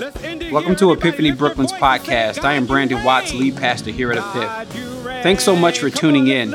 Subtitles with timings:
[0.00, 2.42] Welcome to Epiphany Brooklyn's podcast.
[2.42, 5.22] I am Brandon Watts, lead pastor here at Epiph.
[5.22, 6.54] Thanks so much for tuning in.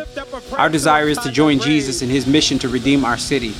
[0.53, 3.53] Our desire is to join Jesus in his mission to redeem our city.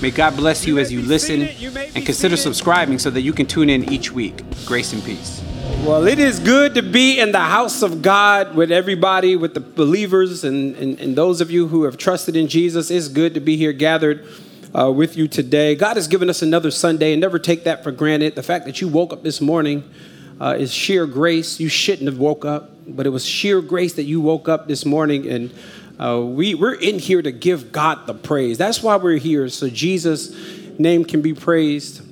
[0.00, 3.68] May God bless you as you listen and consider subscribing so that you can tune
[3.68, 4.44] in each week.
[4.64, 5.42] Grace and peace.
[5.84, 9.60] Well, it is good to be in the house of God with everybody, with the
[9.60, 12.92] believers and, and, and those of you who have trusted in Jesus.
[12.92, 14.24] It's good to be here gathered
[14.74, 15.74] uh, with you today.
[15.74, 18.34] God has given us another Sunday and never take that for granted.
[18.34, 19.88] The fact that you woke up this morning
[20.40, 21.60] uh, is sheer grace.
[21.60, 24.84] You shouldn't have woke up, but it was sheer grace that you woke up this
[24.84, 25.28] morning.
[25.28, 25.54] And
[25.98, 28.58] uh, we, we're in here to give God the praise.
[28.58, 30.34] That's why we're here, so Jesus'
[30.78, 32.02] name can be praised.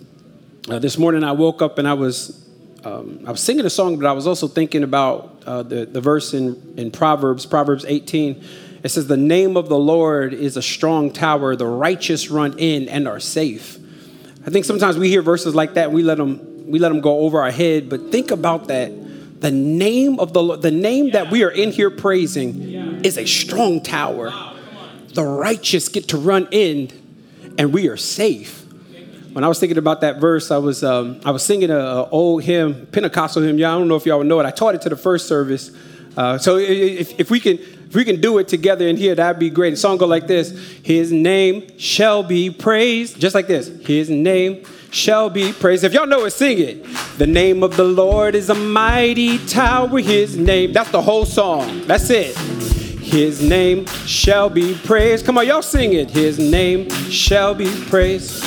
[0.69, 2.37] Uh, this morning I woke up and I was
[2.85, 6.01] um, I was singing a song, but I was also thinking about uh, the, the
[6.01, 8.43] verse in, in Proverbs, Proverbs 18
[8.83, 11.57] it says, The name of the Lord is a strong tower.
[11.57, 13.79] The righteous run in and are safe.
[14.47, 17.21] I think sometimes we hear verses like that we let them, we let them go
[17.21, 18.93] over our head, but think about that.
[19.41, 23.83] The name of the the name that we are in here praising is a strong
[23.83, 24.31] tower.
[25.15, 26.91] The righteous get to run in
[27.57, 28.67] and we are safe.
[29.33, 32.43] When I was thinking about that verse, I was um, I was singing an old
[32.43, 33.59] hymn, Pentecostal hymn.
[33.59, 34.47] Yeah, I don't know if y'all would know it.
[34.47, 35.71] I taught it to the first service.
[36.17, 37.59] Uh, so if, if we can
[37.91, 39.71] if we can do it together in here, that'd be great.
[39.71, 40.51] The song go like this:
[40.85, 43.67] His name shall be praised, just like this.
[43.85, 45.83] His name shall be praised.
[45.83, 46.87] If y'all know it, sing it.
[47.19, 49.99] The name of the Lord is a mighty tower.
[49.99, 50.73] His name.
[50.73, 51.85] That's the whole song.
[51.89, 52.39] That's it.
[52.39, 55.27] His name shall be praised.
[55.27, 56.13] Come on, y'all sing it.
[56.13, 58.45] His name shall be praised.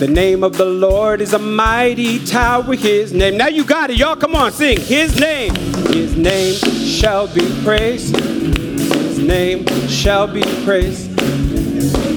[0.00, 2.74] The name of the Lord is a mighty tower.
[2.74, 3.36] His name.
[3.36, 3.96] Now you got it.
[3.96, 4.80] Y'all come on, sing.
[4.80, 5.54] His name.
[5.86, 11.08] His name shall be praised His name shall be praised.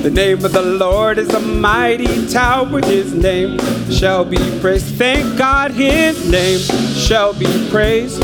[0.03, 3.57] The name of the Lord is a mighty tower, his name
[3.89, 4.95] shall be praised.
[4.95, 8.21] Thank God, his name shall be praised.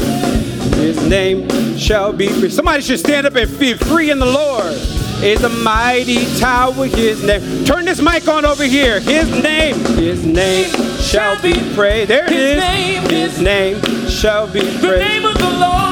[0.75, 2.57] His name shall be praised.
[2.57, 4.73] Somebody should stand up and be free in the Lord.
[5.23, 7.63] Is a mighty tower, his name.
[7.63, 9.00] Turn this mic on over here.
[9.00, 10.69] His name, his name
[11.00, 12.09] shall be praised.
[12.09, 13.09] There it is.
[13.09, 14.84] His name shall be praised.
[14.84, 15.88] The name of the Lord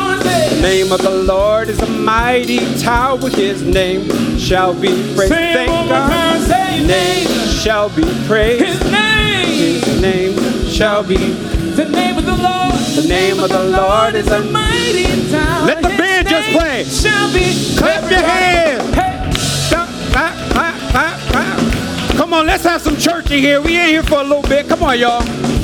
[0.49, 3.17] the name of the Lord is a mighty tower.
[3.29, 5.33] His name shall be praised.
[5.33, 6.39] Say Thank God.
[6.39, 7.27] His name
[7.59, 8.65] shall be praised.
[8.65, 9.81] His name.
[9.83, 11.17] His name shall be.
[11.17, 12.73] The name of the Lord.
[12.95, 15.65] The name of the Lord is a mighty tower.
[15.67, 16.83] Let the band just play.
[16.85, 17.77] Shall be.
[17.77, 18.95] Clap your hands.
[18.95, 19.31] Hey.
[19.33, 19.89] Stop.
[20.11, 22.17] Clap, clap, clap, clap.
[22.17, 23.61] Come on, let's have some church in here.
[23.61, 24.67] We ain't here for a little bit.
[24.67, 25.56] Come on, y'all.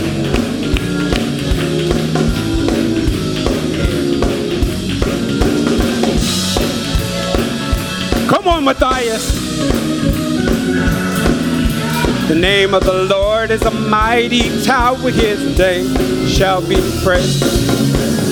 [8.43, 9.31] Come on, Matthias.
[12.27, 14.97] The name of the Lord is a mighty tower.
[14.97, 17.41] His name shall be praised.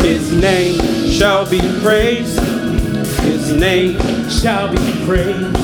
[0.02, 2.38] His name shall be praised.
[3.22, 3.98] His name
[4.30, 5.56] shall be praised.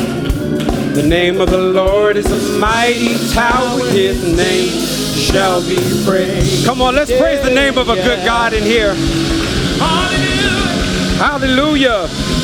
[0.96, 3.82] The name of the Lord is a mighty tower.
[3.90, 4.70] His name
[5.14, 5.76] shall be
[6.06, 6.66] praised.
[6.66, 8.94] Come on, let's praise the name of a good God in here.
[9.78, 10.48] Hallelujah.
[11.20, 12.37] Hallelujah.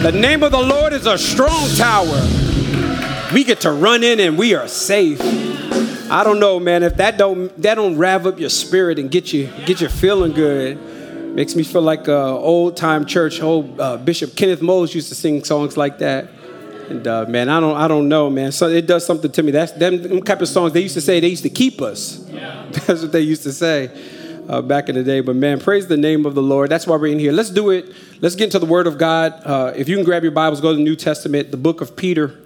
[0.00, 2.26] The name of the Lord is a strong tower.
[3.34, 5.20] We get to run in and we are safe.
[6.10, 6.82] I don't know, man.
[6.82, 10.32] If that don't that don't rev up your spirit and get you get you feeling
[10.32, 10.80] good,
[11.34, 13.42] makes me feel like uh, old time church.
[13.42, 16.30] Old uh, Bishop Kenneth Mose used to sing songs like that.
[16.88, 18.52] And uh, man, I don't I don't know, man.
[18.52, 19.52] So it does something to me.
[19.52, 20.72] That's them, them type of songs.
[20.72, 22.26] They used to say they used to keep us.
[22.30, 22.66] Yeah.
[22.86, 23.90] That's what they used to say
[24.50, 25.20] uh, back in the day.
[25.20, 26.70] But man, praise the name of the Lord.
[26.70, 27.30] That's why we're in here.
[27.30, 27.86] Let's do it.
[28.20, 29.40] Let's get into the Word of God.
[29.44, 31.94] Uh, if you can grab your Bibles, go to the New Testament, the book of
[31.96, 32.36] Peter.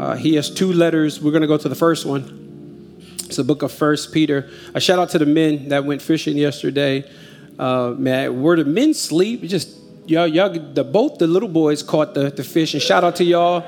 [0.00, 1.20] Uh, he has two letters.
[1.20, 2.98] We're going to go to the first one.
[3.26, 4.48] It's the book of First Peter.
[4.72, 7.08] A shout out to the men that went fishing yesterday.
[7.58, 12.14] Uh, man, where the men sleep, just y'all, y'all, the both the little boys caught
[12.14, 12.72] the, the fish.
[12.72, 13.64] And shout out to y'all.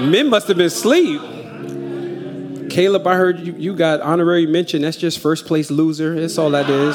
[0.00, 1.22] Men must have been asleep.
[2.76, 4.82] Caleb, I heard you, you got honorary mention.
[4.82, 6.20] That's just first place loser.
[6.20, 6.94] That's all that is.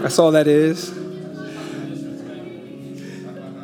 [0.00, 0.90] That's all that is.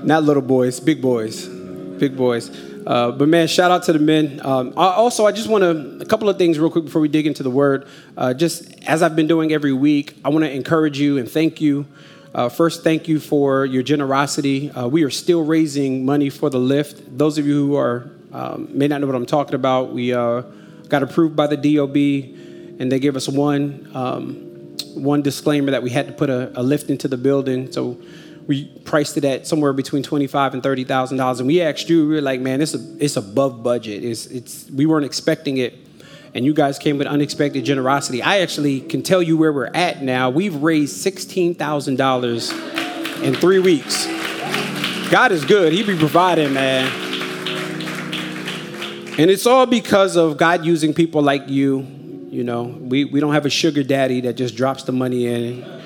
[0.04, 1.46] Not little boys, big boys.
[1.46, 2.50] Big boys.
[2.86, 4.42] Uh, but man, shout out to the men.
[4.44, 7.26] Um, also, I just want to, a couple of things real quick before we dig
[7.26, 7.88] into the word.
[8.14, 11.62] Uh, just as I've been doing every week, I want to encourage you and thank
[11.62, 11.86] you.
[12.34, 14.70] Uh, first, thank you for your generosity.
[14.70, 17.16] Uh, we are still raising money for the lift.
[17.16, 20.42] Those of you who are um, may not know what I'm talking about, we uh,
[20.90, 21.96] got approved by the DOB,
[22.80, 26.62] and they gave us one um, one disclaimer that we had to put a, a,
[26.62, 27.72] lift into the building.
[27.72, 27.96] So
[28.46, 31.40] we priced it at somewhere between twenty five and thirty thousand dollars.
[31.40, 34.04] And we asked you, we were like, man, it's a, it's above budget.
[34.04, 35.78] It's it's we weren't expecting it.
[36.34, 38.22] and you guys came with unexpected generosity.
[38.22, 40.30] I actually can tell you where we're at now.
[40.30, 44.06] We've raised $16,000 in three weeks.
[45.10, 45.72] God is good.
[45.72, 47.09] He be providing, man.
[49.18, 51.86] And it's all because of God using people like you.
[52.30, 55.80] You know, we, we don't have a sugar daddy that just drops the money in.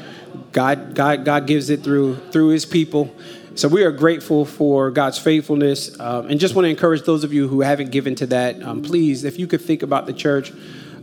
[0.52, 3.14] God, God, God gives it through through His people.
[3.56, 7.32] So we are grateful for God's faithfulness, um, and just want to encourage those of
[7.32, 8.60] you who haven't given to that.
[8.62, 10.52] Um, please, if you could think about the church.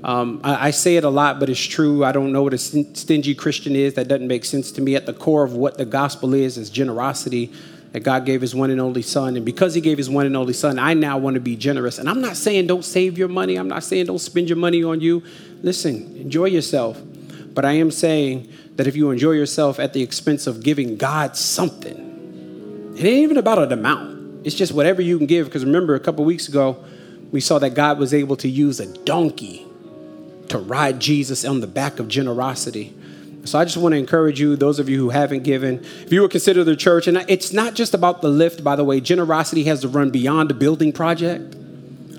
[0.03, 2.03] Um, I, I, say it a lot, but it's true.
[2.03, 3.93] I don't know what a stingy Christian is.
[3.93, 4.95] That doesn't make sense to me.
[4.95, 7.53] At the core of what the gospel is is generosity.
[7.91, 10.37] That God gave His one and only Son, and because He gave His one and
[10.37, 11.97] only Son, I now want to be generous.
[11.97, 13.57] And I'm not saying don't save your money.
[13.57, 15.23] I'm not saying don't spend your money on you.
[15.61, 17.01] Listen, enjoy yourself.
[17.53, 21.35] But I am saying that if you enjoy yourself at the expense of giving God
[21.35, 24.45] something, it ain't even about an amount.
[24.45, 25.47] It's just whatever you can give.
[25.47, 26.83] Because remember, a couple weeks ago,
[27.31, 29.65] we saw that God was able to use a donkey
[30.49, 32.93] to ride Jesus on the back of generosity.
[33.43, 36.21] So I just want to encourage you, those of you who haven't given, if you
[36.21, 39.63] would consider the church, and it's not just about the lift, by the way, generosity
[39.63, 41.55] has to run beyond the building project.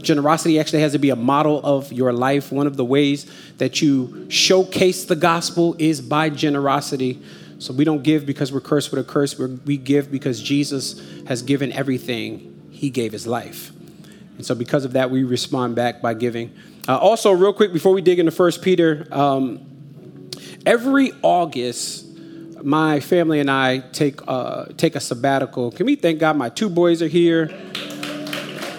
[0.03, 2.51] Generosity actually has to be a model of your life.
[2.51, 7.23] One of the ways that you showcase the gospel is by generosity.
[7.61, 9.39] So we don't give because we're cursed with a curse.
[9.39, 12.69] We give because Jesus has given everything.
[12.73, 13.71] He gave his life.
[14.37, 16.53] And so because of that, we respond back by giving.
[16.89, 19.65] Uh, also, real quick, before we dig into First Peter, um,
[20.67, 22.07] every August,
[22.63, 25.71] my family and I take, uh, take a sabbatical.
[25.71, 27.51] Can we thank God my two boys are here?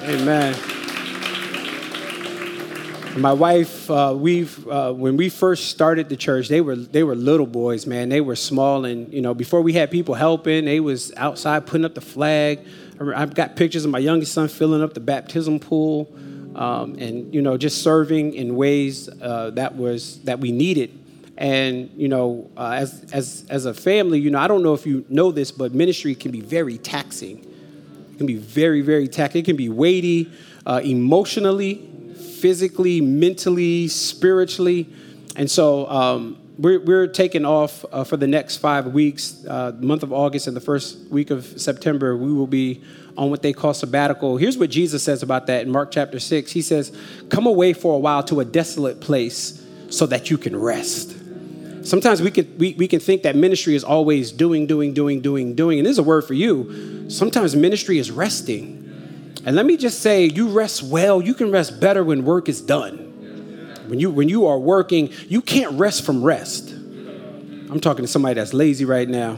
[0.04, 0.56] Amen.
[3.16, 7.16] My wife, uh, we've uh, when we first started the church, they were they were
[7.16, 8.10] little boys, man.
[8.10, 11.86] They were small, and you know, before we had people helping, they was outside putting
[11.86, 12.66] up the flag.
[13.00, 16.12] I've got pictures of my youngest son filling up the baptism pool,
[16.56, 21.03] um, and you know, just serving in ways uh, that was that we needed.
[21.44, 24.86] And you know, uh, as as as a family, you know, I don't know if
[24.86, 27.40] you know this, but ministry can be very taxing.
[28.14, 29.42] It can be very very taxing.
[29.42, 30.32] It can be weighty
[30.66, 31.90] uh, emotionally
[32.44, 34.88] physically, mentally, spiritually.
[35.36, 40.04] And so um, we're, we're taking off uh, for the next five weeks, uh, month
[40.04, 42.16] of August and the first week of September.
[42.16, 42.82] We will be
[43.18, 44.38] on what they call sabbatical.
[44.38, 46.52] Here's what Jesus says about that in Mark chapter 6.
[46.52, 46.96] He says,
[47.30, 51.13] Come away for a while to a desolate place so that you can rest.
[51.84, 55.54] Sometimes we can, we, we can think that ministry is always doing, doing, doing, doing,
[55.54, 55.80] doing.
[55.80, 57.10] And this is a word for you.
[57.10, 58.80] Sometimes ministry is resting.
[59.46, 62.62] And let me just say, you rest well, you can rest better when work is
[62.62, 62.98] done.
[63.88, 66.70] When you, when you are working, you can't rest from rest.
[66.72, 69.38] I'm talking to somebody that's lazy right now.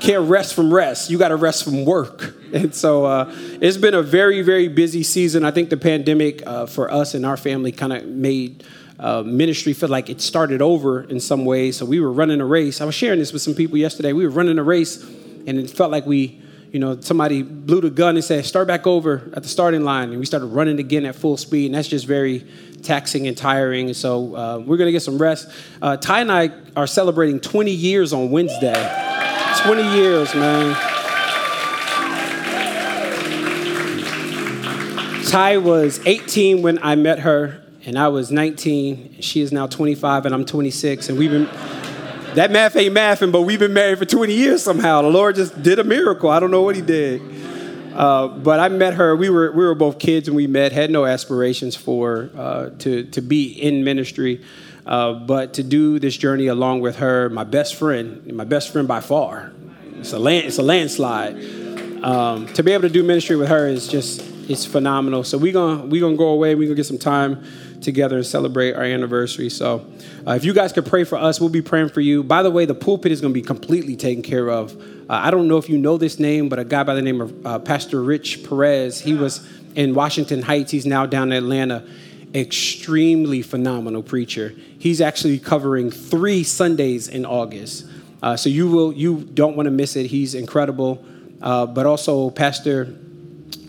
[0.00, 1.10] can't rest from rest.
[1.10, 2.36] You got to rest from work.
[2.52, 5.44] And so uh, it's been a very, very busy season.
[5.44, 8.64] I think the pandemic uh, for us and our family kind of made
[9.00, 11.78] uh, ministry feel like it started over in some ways.
[11.78, 12.80] So we were running a race.
[12.80, 14.12] I was sharing this with some people yesterday.
[14.12, 15.02] We were running a race,
[15.46, 16.40] and it felt like we
[16.72, 20.10] you know, somebody blew the gun and said, start back over at the starting line.
[20.10, 21.66] And we started running again at full speed.
[21.66, 22.46] And that's just very
[22.82, 23.92] taxing and tiring.
[23.92, 25.48] So uh, we're to get some rest.
[25.82, 28.72] Uh, Ty and I are celebrating 20 years on Wednesday.
[29.62, 30.76] 20 years, man.
[35.26, 39.20] Ty was 18 when I met her, and I was 19.
[39.20, 41.08] She is now 25, and I'm 26.
[41.08, 41.48] And we've been
[42.34, 45.02] that math ain't mathing, but we've been married for 20 years somehow.
[45.02, 46.30] The Lord just did a miracle.
[46.30, 47.20] I don't know what He did.
[47.92, 49.16] Uh, but I met her.
[49.16, 50.72] We were we were both kids when we met.
[50.72, 54.42] Had no aspirations for uh, to to be in ministry,
[54.86, 58.86] uh, but to do this journey along with her, my best friend, my best friend
[58.86, 59.52] by far.
[59.96, 61.34] It's a land, it's a landslide.
[62.04, 65.24] Um, to be able to do ministry with her is just it's phenomenal.
[65.24, 66.54] So we're gonna we gonna go away.
[66.54, 67.44] We're gonna get some time
[67.80, 69.50] together and celebrate our anniversary.
[69.50, 69.86] So
[70.26, 72.22] uh, if you guys could pray for us, we'll be praying for you.
[72.22, 74.76] By the way, the pulpit is going to be completely taken care of.
[74.80, 77.20] Uh, I don't know if you know this name, but a guy by the name
[77.20, 80.70] of uh, Pastor Rich Perez, he was in Washington Heights.
[80.70, 81.86] He's now down in Atlanta.
[82.34, 84.54] Extremely phenomenal preacher.
[84.78, 87.86] He's actually covering three Sundays in August.
[88.22, 90.06] Uh, so you will you don't want to miss it.
[90.06, 91.04] He's incredible.
[91.42, 92.94] Uh, but also Pastor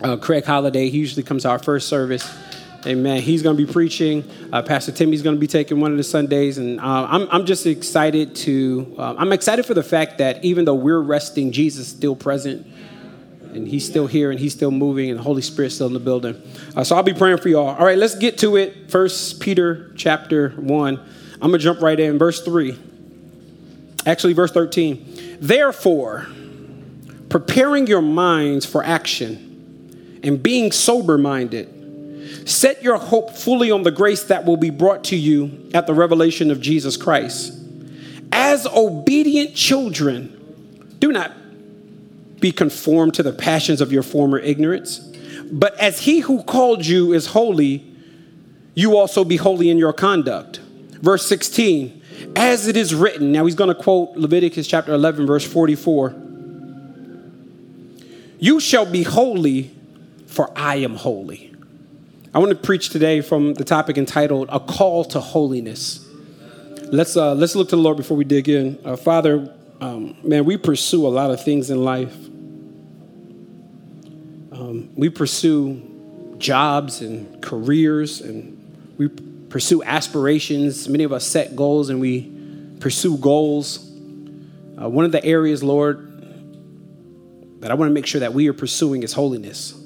[0.02, 0.90] uh, Craig Holiday.
[0.90, 2.28] He usually comes to our first service.
[2.84, 3.22] Amen.
[3.22, 4.28] He's going to be preaching.
[4.52, 7.46] Uh, Pastor Timmy's going to be taking one of the Sundays, and uh, I'm, I'm
[7.46, 8.96] just excited to.
[8.98, 12.66] Uh, I'm excited for the fact that even though we're resting, Jesus is still present,
[13.52, 16.00] and He's still here, and He's still moving, and the Holy Spirit's still in the
[16.00, 16.42] building.
[16.74, 17.68] Uh, so I'll be praying for y'all.
[17.68, 18.90] All right, let's get to it.
[18.90, 20.98] First Peter chapter one.
[21.34, 22.76] I'm gonna jump right in, verse three.
[24.06, 25.38] Actually, verse thirteen.
[25.40, 26.26] Therefore,
[27.28, 31.78] preparing your minds for action, and being sober-minded
[32.44, 35.94] Set your hope fully on the grace that will be brought to you at the
[35.94, 37.52] revelation of Jesus Christ.
[38.32, 41.32] As obedient children, do not
[42.40, 44.98] be conformed to the passions of your former ignorance,
[45.52, 47.86] but as he who called you is holy,
[48.74, 50.58] you also be holy in your conduct.
[50.58, 52.02] Verse 16,
[52.34, 56.14] as it is written, now he's going to quote Leviticus chapter 11, verse 44.
[58.38, 59.70] You shall be holy,
[60.26, 61.51] for I am holy.
[62.34, 66.08] I want to preach today from the topic entitled A Call to Holiness.
[66.84, 68.78] Let's, uh, let's look to the Lord before we dig in.
[68.82, 72.14] Uh, Father, um, man, we pursue a lot of things in life.
[74.50, 80.88] Um, we pursue jobs and careers, and we pursue aspirations.
[80.88, 82.32] Many of us set goals and we
[82.80, 83.76] pursue goals.
[84.80, 86.08] Uh, one of the areas, Lord,
[87.60, 89.81] that I want to make sure that we are pursuing is holiness.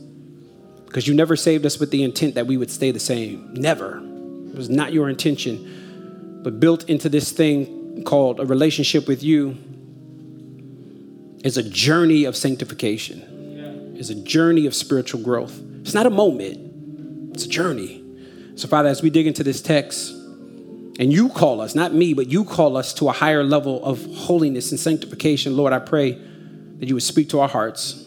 [0.96, 3.52] Because you never saved us with the intent that we would stay the same.
[3.52, 3.98] Never.
[3.98, 6.40] It was not your intention.
[6.42, 9.58] But built into this thing called a relationship with you
[11.44, 13.20] is a journey of sanctification,
[13.98, 15.60] is a journey of spiritual growth.
[15.82, 18.02] It's not a moment, it's a journey.
[18.54, 22.28] So, Father, as we dig into this text, and you call us, not me, but
[22.28, 26.88] you call us to a higher level of holiness and sanctification, Lord, I pray that
[26.88, 28.05] you would speak to our hearts.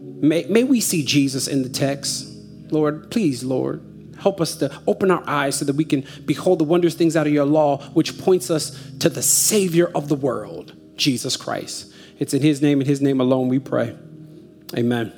[0.00, 2.26] May, may we see Jesus in the text.
[2.70, 3.82] Lord, please, Lord,
[4.18, 7.26] help us to open our eyes so that we can behold the wondrous things out
[7.26, 11.92] of your law, which points us to the Savior of the world, Jesus Christ.
[12.18, 13.96] It's in his name and his name alone we pray.
[14.76, 15.12] Amen.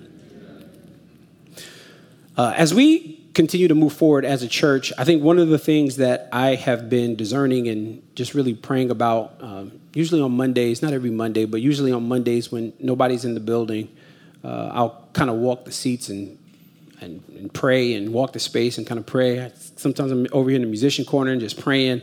[2.37, 5.59] Uh, as we continue to move forward as a church, I think one of the
[5.59, 10.81] things that I have been discerning and just really praying about, um, usually on Mondays,
[10.81, 13.89] not every Monday, but usually on Mondays when nobody's in the building,
[14.45, 16.39] uh, I'll kind of walk the seats and,
[17.01, 19.51] and, and pray and walk the space and kind of pray.
[19.77, 22.03] Sometimes I'm over here in the musician corner and just praying.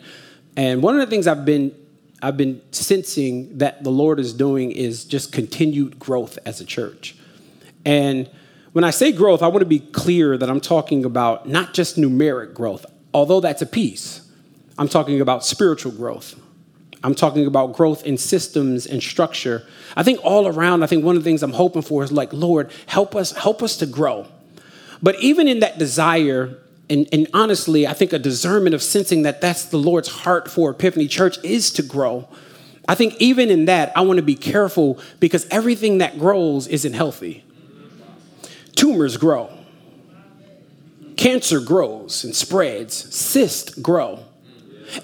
[0.56, 1.76] And one of the things I've been
[2.22, 7.16] I've been sensing that the Lord is doing is just continued growth as a church.
[7.86, 8.30] And
[8.74, 11.96] when I say growth, I want to be clear that I'm talking about not just
[11.96, 14.22] numeric growth, although that's a piece.
[14.78, 16.36] I'm talking about spiritual growth.
[17.04, 19.66] I'm talking about growth in systems and structure.
[19.96, 22.34] I think all around, I think one of the things I'm hoping for is like,
[22.34, 24.28] Lord, help us, help us to grow.
[25.02, 26.58] But even in that desire,
[26.90, 30.72] and, and honestly, I think a discernment of sensing that that's the Lord's heart for
[30.72, 32.28] Epiphany Church is to grow.
[32.88, 36.94] I think even in that, I want to be careful because everything that grows isn't
[36.94, 37.44] healthy.
[38.76, 39.50] Tumors grow,
[41.16, 44.26] cancer grows and spreads, cysts grow.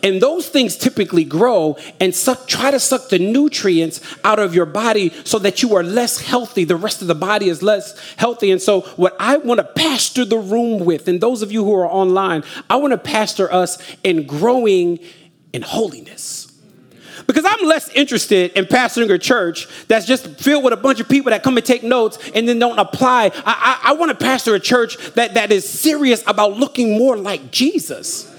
[0.04, 4.66] And those things typically grow and suck, try to suck the nutrients out of your
[4.66, 6.64] body so that you are less healthy.
[6.64, 8.52] The rest of the body is less healthy.
[8.52, 11.74] And so, what I want to pastor the room with, and those of you who
[11.74, 15.00] are online, I want to pastor us in growing
[15.54, 16.52] in holiness.
[17.28, 21.10] Because I'm less interested in pastoring a church that's just filled with a bunch of
[21.10, 23.32] people that come and take notes and then don't apply.
[23.46, 27.18] I, I, I want to pastor a church that, that is serious about looking more
[27.18, 28.32] like Jesus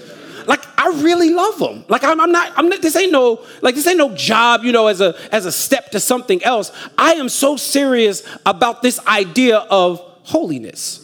[0.47, 1.85] like I really love them.
[1.89, 2.81] Like I'm, I'm, not, I'm not.
[2.81, 5.91] This ain't no like this ain't no job, you know, as a as a step
[5.91, 6.71] to something else.
[6.97, 11.03] I am so serious about this idea of holiness.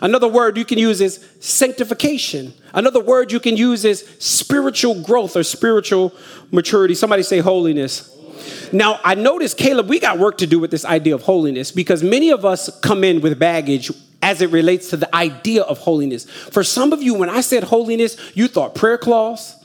[0.00, 2.54] Another word you can use is sanctification.
[2.72, 6.14] Another word you can use is spiritual growth or spiritual
[6.50, 6.94] maturity.
[6.94, 8.08] Somebody say holiness.
[8.72, 12.02] Now, I noticed, Caleb, we got work to do with this idea of holiness because
[12.02, 13.90] many of us come in with baggage
[14.22, 16.24] as it relates to the idea of holiness.
[16.24, 19.56] For some of you, when I said holiness, you thought prayer cloths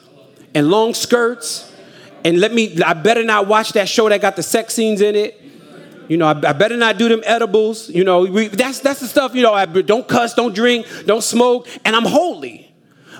[0.54, 1.72] and long skirts.
[2.26, 5.16] And let me, I better not watch that show that got the sex scenes in
[5.16, 5.42] it.
[6.08, 7.90] You know, I, I better not do them edibles.
[7.90, 11.24] You know, we, that's, that's the stuff, you know, I don't cuss, don't drink, don't
[11.24, 12.67] smoke, and I'm holy.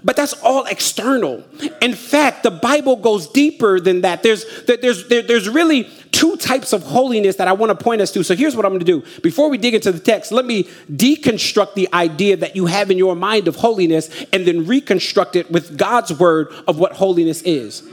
[0.04, 1.44] But that's all external.
[1.82, 4.24] In fact, the Bible goes deeper than that.
[4.24, 8.24] There's, there's, there's really two types of holiness that I want to point us to.
[8.24, 9.22] So here's what I'm going to do.
[9.22, 12.98] Before we dig into the text, let me deconstruct the idea that you have in
[12.98, 17.88] your mind of holiness and then reconstruct it with God's word of what holiness is.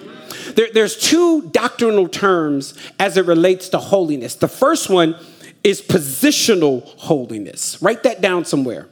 [0.54, 4.34] There, there's two doctrinal terms as it relates to holiness.
[4.34, 5.16] The first one
[5.62, 7.80] is positional holiness.
[7.82, 8.88] Write that down somewhere.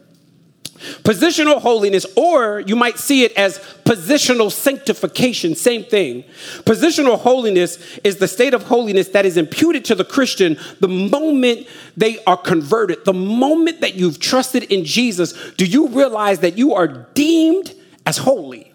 [1.03, 6.23] Positional holiness, or you might see it as positional sanctification, same thing.
[6.63, 11.67] Positional holiness is the state of holiness that is imputed to the Christian the moment
[11.97, 13.05] they are converted.
[13.05, 17.73] The moment that you've trusted in Jesus, do you realize that you are deemed
[18.05, 18.73] as holy?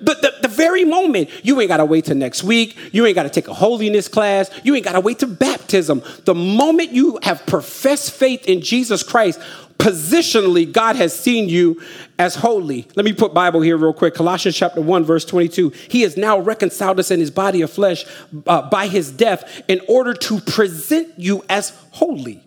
[0.00, 2.76] The, the, the very moment, you ain't gotta wait till next week.
[2.92, 4.50] You ain't gotta take a holiness class.
[4.62, 6.02] You ain't gotta wait to baptism.
[6.24, 9.40] The moment you have professed faith in Jesus Christ,
[9.78, 11.80] positionally, God has seen you
[12.18, 12.86] as holy.
[12.96, 14.14] Let me put Bible here real quick.
[14.14, 15.70] Colossians chapter 1, verse 22.
[15.88, 18.04] He has now reconciled us in his body of flesh
[18.46, 22.45] uh, by his death in order to present you as holy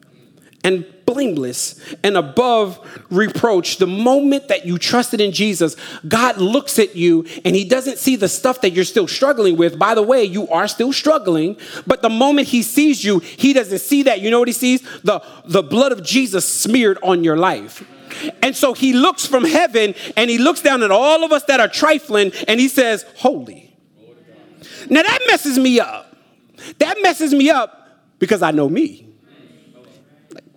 [0.63, 3.78] and blameless and above reproach.
[3.78, 5.75] The moment that you trusted in Jesus,
[6.08, 9.80] God looks at you and he doesn't see the stuff that you're still struggling with.
[9.80, 13.80] By the way, you are still struggling, but the moment he sees you, he doesn't
[13.80, 14.22] see that.
[14.22, 14.82] You know what he sees?
[15.01, 17.84] The, the blood of Jesus smeared on your life.
[18.42, 21.60] And so he looks from heaven and he looks down at all of us that
[21.60, 23.75] are trifling and he says, Holy.
[24.89, 26.16] Now that messes me up.
[26.80, 29.09] That messes me up because I know me.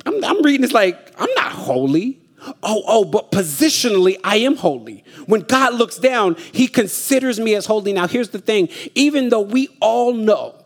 [0.06, 2.20] I'm, I'm reading this like, I'm not holy.
[2.62, 5.04] Oh, oh, but positionally, I am holy.
[5.26, 7.92] When God looks down, he considers me as holy.
[7.92, 10.56] Now, here's the thing even though we all know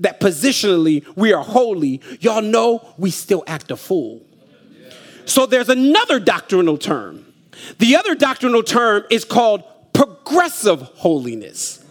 [0.00, 4.22] that positionally we are holy, y'all know we still act a fool.
[5.26, 7.24] So there's another doctrinal term.
[7.78, 11.84] The other doctrinal term is called progressive holiness.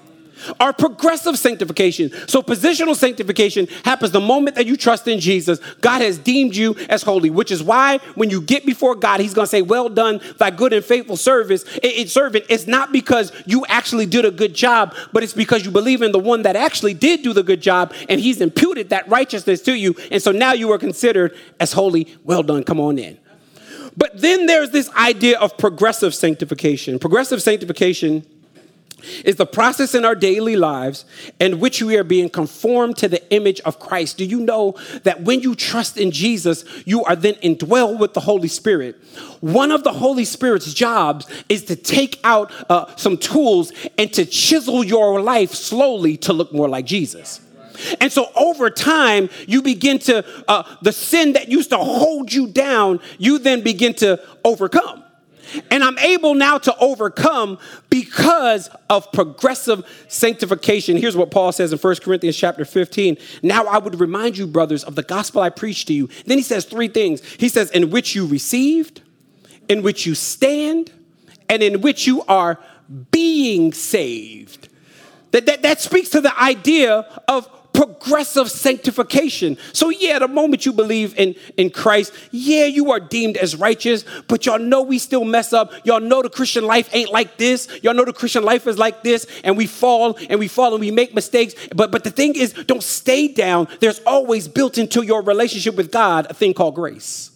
[0.59, 2.11] Our progressive sanctification.
[2.27, 5.59] So, positional sanctification happens the moment that you trust in Jesus.
[5.81, 9.33] God has deemed you as holy, which is why when you get before God, He's
[9.33, 11.63] going to say, Well done, thy good and faithful service.
[11.77, 12.45] It, it, servant.
[12.49, 16.11] It's not because you actually did a good job, but it's because you believe in
[16.11, 19.73] the one that actually did do the good job, and He's imputed that righteousness to
[19.75, 19.95] you.
[20.11, 22.15] And so now you are considered as holy.
[22.23, 23.17] Well done, come on in.
[23.97, 26.99] But then there's this idea of progressive sanctification.
[26.99, 28.25] Progressive sanctification
[29.23, 31.05] is the process in our daily lives
[31.39, 34.17] in which we are being conformed to the image of Christ.
[34.17, 38.19] Do you know that when you trust in Jesus, you are then indwelled with the
[38.19, 38.95] Holy Spirit?
[39.41, 44.25] One of the Holy Spirit's jobs is to take out uh, some tools and to
[44.25, 47.41] chisel your life slowly to look more like Jesus.
[47.99, 52.47] And so over time, you begin to, uh, the sin that used to hold you
[52.47, 55.04] down, you then begin to overcome.
[55.71, 57.57] And I'm able now to overcome
[57.89, 60.97] because of progressive sanctification.
[60.97, 63.17] Here's what Paul says in 1 Corinthians chapter 15.
[63.43, 66.09] Now I would remind you, brothers, of the gospel I preached to you.
[66.25, 67.23] Then he says three things.
[67.35, 69.01] He says, in which you received,
[69.67, 70.91] in which you stand,
[71.49, 72.59] and in which you are
[73.11, 74.69] being saved.
[75.31, 79.57] That, that, that speaks to the idea of progressive sanctification.
[79.73, 84.05] So, yeah, the moment you believe in, in Christ, yeah, you are deemed as righteous,
[84.27, 85.73] but y'all know we still mess up.
[85.83, 87.67] Y'all know the Christian life ain't like this.
[87.83, 90.79] Y'all know the Christian life is like this, and we fall and we fall and
[90.79, 91.53] we make mistakes.
[91.75, 93.67] But but the thing is, don't stay down.
[93.81, 97.31] There's always built into your relationship with God a thing called grace.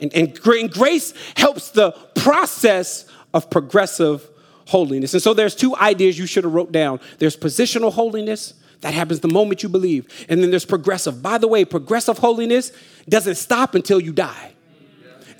[0.00, 4.28] And, and, and grace helps the process of progressive
[4.66, 5.12] holiness.
[5.14, 7.00] And so there's two ideas you should have wrote down.
[7.18, 10.06] There's positional holiness that happens the moment you believe.
[10.28, 11.22] And then there's progressive.
[11.22, 12.72] By the way, progressive holiness
[13.08, 14.52] doesn't stop until you die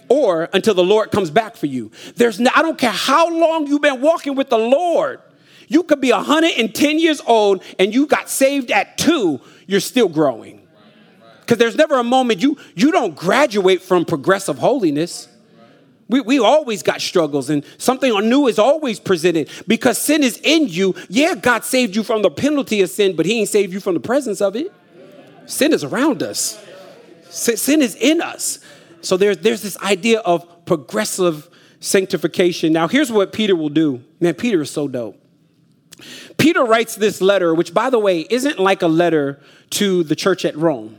[0.08, 1.90] or until the Lord comes back for you.
[2.16, 5.20] There's no, I don't care how long you've been walking with the Lord.
[5.68, 10.66] You could be 110 years old and you got saved at 2, you're still growing.
[11.46, 15.27] Cuz there's never a moment you you don't graduate from progressive holiness.
[16.08, 20.68] We, we always got struggles, and something new is always presented because sin is in
[20.68, 20.94] you.
[21.08, 23.94] Yeah, God saved you from the penalty of sin, but He ain't saved you from
[23.94, 24.72] the presence of it.
[25.46, 26.62] Sin is around us,
[27.28, 28.60] sin is in us.
[29.00, 31.48] So there's, there's this idea of progressive
[31.80, 32.72] sanctification.
[32.72, 34.02] Now, here's what Peter will do.
[34.20, 35.22] Man, Peter is so dope.
[36.36, 39.40] Peter writes this letter, which, by the way, isn't like a letter
[39.70, 40.98] to the church at Rome,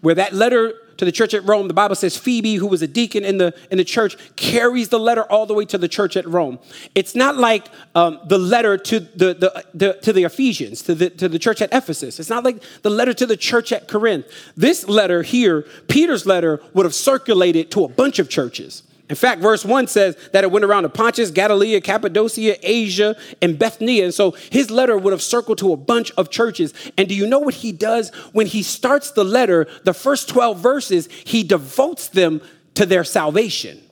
[0.00, 2.86] where that letter to the church at Rome, the Bible says Phoebe, who was a
[2.86, 6.16] deacon in the, in the church, carries the letter all the way to the church
[6.16, 6.58] at Rome.
[6.94, 11.10] It's not like um, the letter to the, the, the, to the Ephesians, to the,
[11.10, 12.20] to the church at Ephesus.
[12.20, 14.26] It's not like the letter to the church at Corinth.
[14.56, 18.82] This letter here, Peter's letter, would have circulated to a bunch of churches.
[19.10, 23.58] In fact, verse 1 says that it went around to Pontus, Galilee, Cappadocia, Asia, and
[23.58, 24.04] Bithynia.
[24.04, 26.72] And so his letter would have circled to a bunch of churches.
[26.96, 28.08] And do you know what he does?
[28.32, 32.40] When he starts the letter, the first 12 verses, he devotes them
[32.74, 33.82] to their salvation.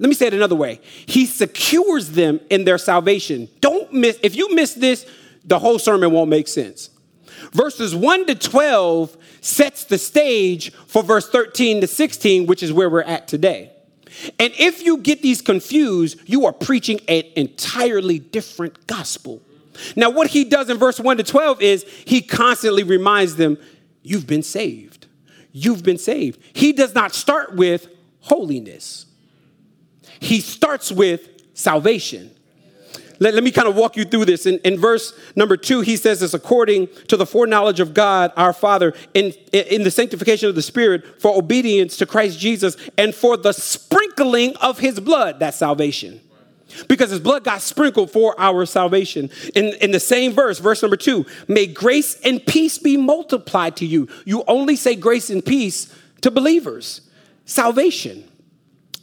[0.00, 0.80] Let me say it another way.
[1.06, 3.48] He secures them in their salvation.
[3.60, 5.06] Don't miss, if you miss this,
[5.44, 6.90] the whole sermon won't make sense.
[7.52, 12.90] Verses 1 to 12 sets the stage for verse 13 to 16, which is where
[12.90, 13.72] we're at today.
[14.38, 19.42] And if you get these confused, you are preaching an entirely different gospel.
[19.96, 23.58] Now, what he does in verse 1 to 12 is he constantly reminds them,
[24.02, 25.06] You've been saved.
[25.52, 26.40] You've been saved.
[26.52, 27.88] He does not start with
[28.20, 29.06] holiness,
[30.20, 32.34] he starts with salvation.
[33.20, 34.46] Let, let me kind of walk you through this.
[34.46, 38.52] In, in verse number two, he says this according to the foreknowledge of God our
[38.52, 43.36] Father, in, in the sanctification of the Spirit, for obedience to Christ Jesus, and for
[43.36, 46.20] the sprinkling of his blood, that's salvation.
[46.86, 49.30] Because his blood got sprinkled for our salvation.
[49.54, 53.86] In, in the same verse, verse number two, may grace and peace be multiplied to
[53.86, 54.06] you.
[54.26, 57.00] You only say grace and peace to believers.
[57.46, 58.27] Salvation.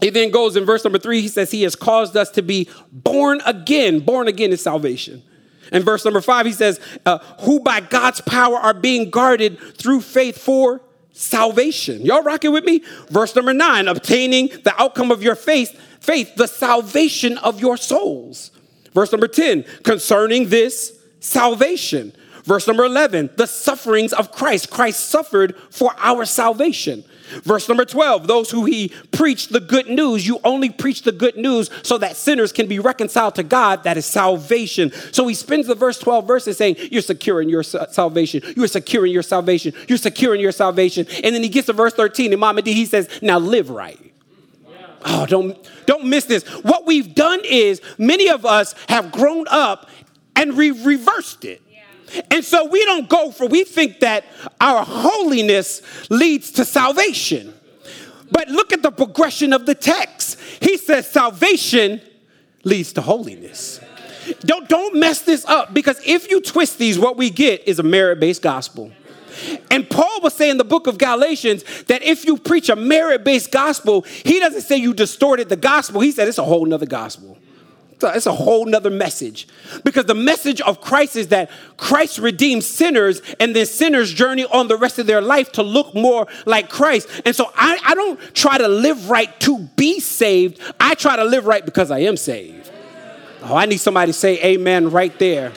[0.02, 2.70] He then goes in verse number three, he says, He has caused us to be
[2.92, 4.00] born again.
[4.00, 5.24] Born again is salvation.
[5.72, 10.02] In verse number five, he says, uh, Who by God's power are being guarded through
[10.02, 10.82] faith for
[11.12, 12.02] salvation.
[12.06, 12.84] Y'all rocking with me?
[13.10, 18.52] Verse number nine, obtaining the outcome of your faith, faith, the salvation of your souls.
[18.94, 22.14] Verse number 10, concerning this salvation.
[22.44, 24.70] Verse number 11, the sufferings of Christ.
[24.70, 27.04] Christ suffered for our salvation.
[27.44, 31.36] Verse number 12, those who he preached the good news, you only preach the good
[31.36, 33.84] news so that sinners can be reconciled to God.
[33.84, 34.92] That is salvation.
[35.12, 38.42] So he spends the verse 12 verses saying, You're securing your salvation.
[38.56, 39.74] You're securing your salvation.
[39.88, 41.08] You're securing your salvation.
[41.24, 44.00] And then he gets to verse 13, and Mama D, he says, Now live right.
[45.06, 46.44] Oh, don't, don't miss this.
[46.64, 49.88] What we've done is many of us have grown up
[50.36, 51.62] and we reversed it.
[52.32, 54.26] And so we don't go for, we think that
[54.62, 57.54] our holiness leads to salvation.
[58.32, 60.40] But look at the progression of the text.
[60.62, 62.02] He says salvation
[62.64, 63.80] leads to holiness.
[64.42, 67.84] Don't, don't mess this up because if you twist these, what we get is a
[67.84, 68.92] merit based gospel.
[69.70, 73.24] And Paul was saying in the book of Galatians that if you preach a merit
[73.24, 76.02] based gospel, he doesn't say you distorted the gospel.
[76.02, 77.38] He said it's a whole nother gospel.
[78.02, 79.48] It's a whole nother message.
[79.84, 84.68] Because the message of Christ is that Christ redeems sinners and then sinners journey on
[84.68, 87.10] the rest of their life to look more like Christ.
[87.26, 90.60] And so I, I don't try to live right to be saved.
[90.80, 92.72] I try to live right because I am saved.
[93.44, 95.54] Oh, I need somebody to say amen right there.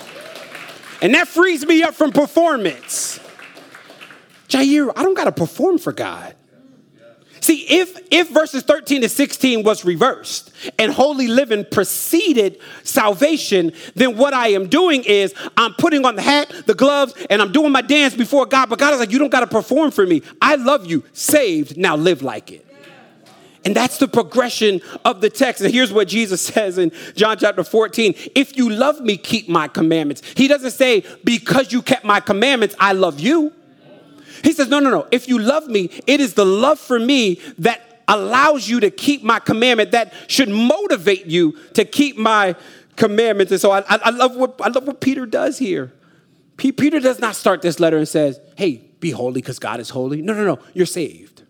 [1.01, 3.21] And that frees me up from performance.
[4.49, 6.35] Jair, I don't got to perform for God.
[7.41, 14.17] See, if, if verses 13 to 16 was reversed and holy living preceded salvation, then
[14.17, 17.73] what I am doing is I'm putting on the hat, the gloves, and I'm doing
[17.73, 18.69] my dance before God.
[18.69, 20.23] But God is like, you don't got to perform for me.
[20.41, 22.65] I love you, saved, now live like it.
[23.65, 25.61] And that's the progression of the text.
[25.61, 29.69] And here's what Jesus says in John chapter 14 If you love me, keep my
[29.69, 30.23] commandments.
[30.37, 33.53] He doesn't say, Because you kept my commandments, I love you.
[34.43, 35.07] He says, No, no, no.
[35.11, 39.23] If you love me, it is the love for me that allows you to keep
[39.23, 42.57] my commandment, that should motivate you to keep my
[42.97, 43.53] commandments.
[43.53, 45.93] And so I, I, love, what, I love what Peter does here.
[46.57, 49.91] P- Peter does not start this letter and says, Hey, be holy because God is
[49.91, 50.23] holy.
[50.23, 50.59] No, no, no.
[50.75, 51.43] You're saved.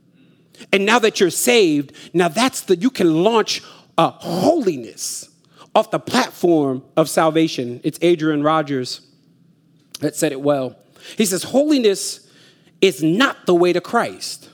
[0.73, 3.63] And now that you're saved, now that's the, you can launch
[3.97, 5.31] a holiness
[5.75, 7.81] off the platform of salvation.
[7.85, 9.01] It's Adrian Rogers
[10.01, 10.77] that said it well.
[11.17, 12.28] He says, Holiness
[12.81, 14.49] is not the way to Christ.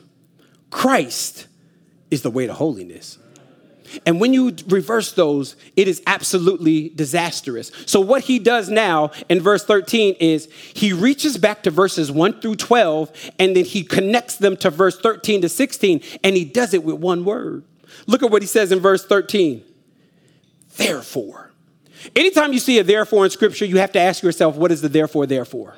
[0.71, 1.47] Christ
[2.11, 3.19] is the way to holiness.
[4.07, 7.71] And when you reverse those, it is absolutely disastrous.
[7.87, 12.41] So, what he does now in verse 13 is he reaches back to verses 1
[12.41, 16.75] through 12, and then he connects them to verse 13 to 16, and he does
[16.75, 17.65] it with one word.
[18.07, 19.63] Look at what he says in verse 13.
[20.77, 21.53] Therefore.
[22.17, 24.89] Anytime you see a therefore in scripture, you have to ask yourself, what is the
[24.89, 25.75] therefore, therefore?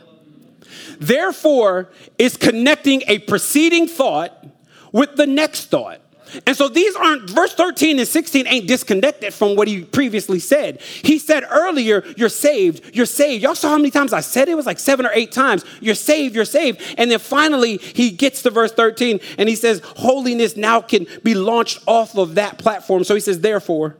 [0.98, 4.46] Therefore, is connecting a preceding thought
[4.92, 6.00] with the next thought.
[6.46, 10.80] And so these aren't, verse 13 and 16 ain't disconnected from what he previously said.
[10.80, 13.42] He said earlier, You're saved, you're saved.
[13.42, 14.52] Y'all saw how many times I said it?
[14.52, 15.64] It was like seven or eight times.
[15.80, 16.82] You're saved, you're saved.
[16.98, 21.34] And then finally, he gets to verse 13 and he says, Holiness now can be
[21.34, 23.04] launched off of that platform.
[23.04, 23.96] So he says, Therefore,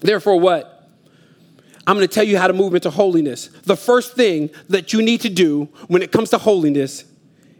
[0.00, 0.79] therefore what?
[1.86, 3.48] I'm going to tell you how to move into holiness.
[3.64, 7.04] The first thing that you need to do when it comes to holiness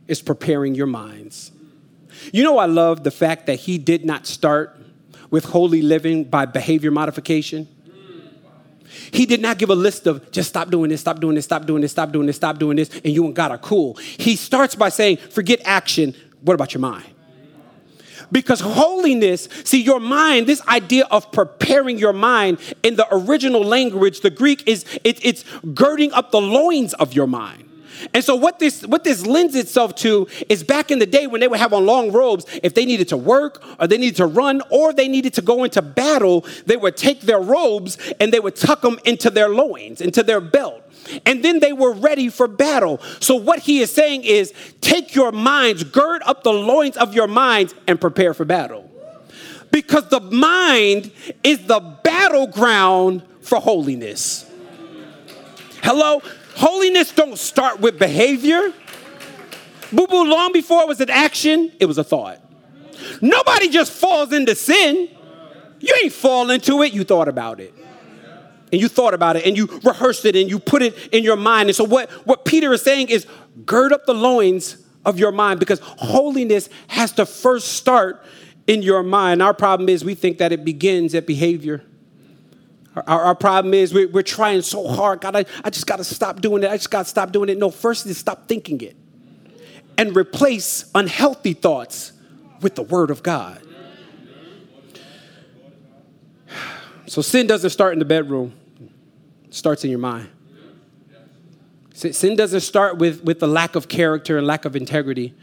[0.09, 1.53] is preparing your minds.
[2.33, 4.77] You know, I love the fact that he did not start
[5.31, 7.69] with holy living by behavior modification.
[9.13, 11.65] He did not give a list of just stop doing this, stop doing this, stop
[11.65, 13.95] doing this, stop doing this, stop doing this, and you and God are cool.
[13.95, 16.15] He starts by saying, forget action.
[16.43, 17.07] What about your mind?
[18.33, 24.21] Because holiness, see, your mind, this idea of preparing your mind in the original language,
[24.21, 27.71] the Greek is it, it's girding up the loins of your mind.
[28.15, 31.41] And so what this what this lends itself to is back in the day when
[31.41, 34.27] they would have on long robes, if they needed to work or they needed to
[34.27, 38.41] run or they needed to go into battle, they would take their robes and they
[38.41, 40.83] would tuck them into their loins, into their belt
[41.27, 43.01] and then they were ready for battle.
[43.21, 47.29] So, what he is saying is take your minds, gird up the loins of your
[47.29, 48.91] minds, and prepare for battle.
[49.71, 51.13] Because the mind
[51.45, 54.51] is the battleground for holiness.
[55.83, 56.23] Hello?
[56.57, 58.73] Holiness don't start with behavior.
[59.93, 62.41] Boo boo, long before it was an action, it was a thought.
[63.21, 65.09] Nobody just falls into sin.
[65.81, 67.75] You ain't fall into it, you thought about it.
[68.73, 71.37] And you thought about it and you rehearsed it and you put it in your
[71.37, 71.69] mind.
[71.69, 73.27] And so, what, what Peter is saying is
[73.67, 78.25] gird up the loins of your mind because holiness has to first start
[78.67, 79.43] in your mind.
[79.43, 81.85] Our problem is we think that it begins at behavior.
[82.95, 85.21] Our, our problem is we're, we're trying so hard.
[85.21, 86.71] God, I, I just got to stop doing it.
[86.71, 87.59] I just got to stop doing it.
[87.59, 88.97] No, first is stop thinking it
[89.97, 92.13] and replace unhealthy thoughts
[92.61, 93.61] with the Word of God.
[97.07, 98.55] So sin doesn't start in the bedroom,
[99.51, 100.29] starts in your mind.
[101.93, 105.35] Sin doesn't start with, with the lack of character and lack of integrity.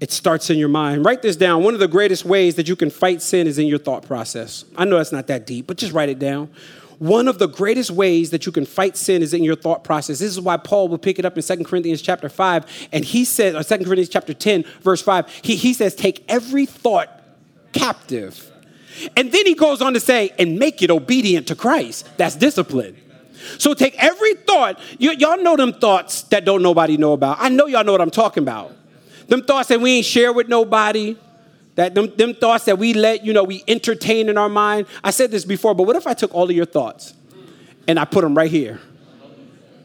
[0.00, 1.04] It starts in your mind.
[1.04, 1.62] Write this down.
[1.62, 4.64] One of the greatest ways that you can fight sin is in your thought process.
[4.76, 6.50] I know that's not that deep, but just write it down.
[6.98, 10.20] One of the greatest ways that you can fight sin is in your thought process.
[10.20, 13.24] This is why Paul will pick it up in 2 Corinthians chapter 5, and he
[13.24, 17.22] says, or 2 Corinthians chapter 10, verse 5, he, he says, take every thought
[17.72, 18.50] captive.
[19.16, 22.08] And then he goes on to say, and make it obedient to Christ.
[22.16, 22.96] That's discipline.
[23.58, 27.38] So take every thought, y'all know them thoughts that don't nobody know about.
[27.40, 28.72] I know y'all know what I'm talking about.
[29.28, 31.16] Them thoughts that we ain't share with nobody.
[31.76, 34.86] That them, them thoughts that we let, you know, we entertain in our mind.
[35.02, 37.14] I said this before, but what if I took all of your thoughts
[37.88, 38.80] and I put them right here?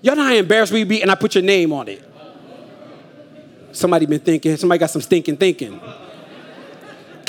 [0.02, 2.06] Y'all know how embarrassed we be and I put your name on it.
[3.72, 5.80] Somebody been thinking, somebody got some stinking thinking.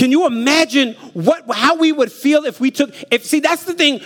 [0.01, 3.75] Can you imagine what how we would feel if we took if see that's the
[3.75, 4.01] thing.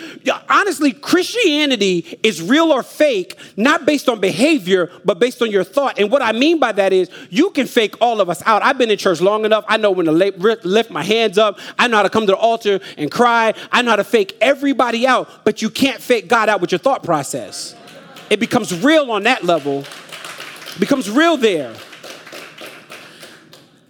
[0.49, 6.01] Honestly Christianity is real or fake not based on behavior but based on your thought.
[6.01, 8.65] And what I mean by that is you can fake all of us out.
[8.65, 9.65] I've been in church long enough.
[9.69, 11.61] I know when to lift my hands up.
[11.79, 13.55] I know how to come to the altar and cry.
[13.71, 16.81] I know how to fake everybody out but you can't fake God out with your
[16.81, 17.77] thought process.
[18.31, 19.85] It becomes real on that level.
[20.75, 21.73] It becomes real there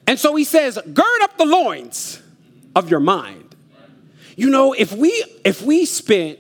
[0.07, 2.23] and so he says, gird up the loins
[2.77, 3.55] of your mind.
[4.37, 5.11] You know, if we
[5.45, 6.39] if we spent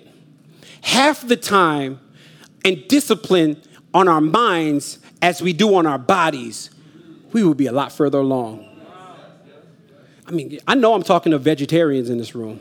[0.83, 2.00] half the time
[2.64, 3.61] and discipline
[3.92, 6.70] on our minds as we do on our bodies,
[7.33, 8.68] we would be a lot further along.
[10.27, 12.61] I mean, I know I'm talking to vegetarians in this room.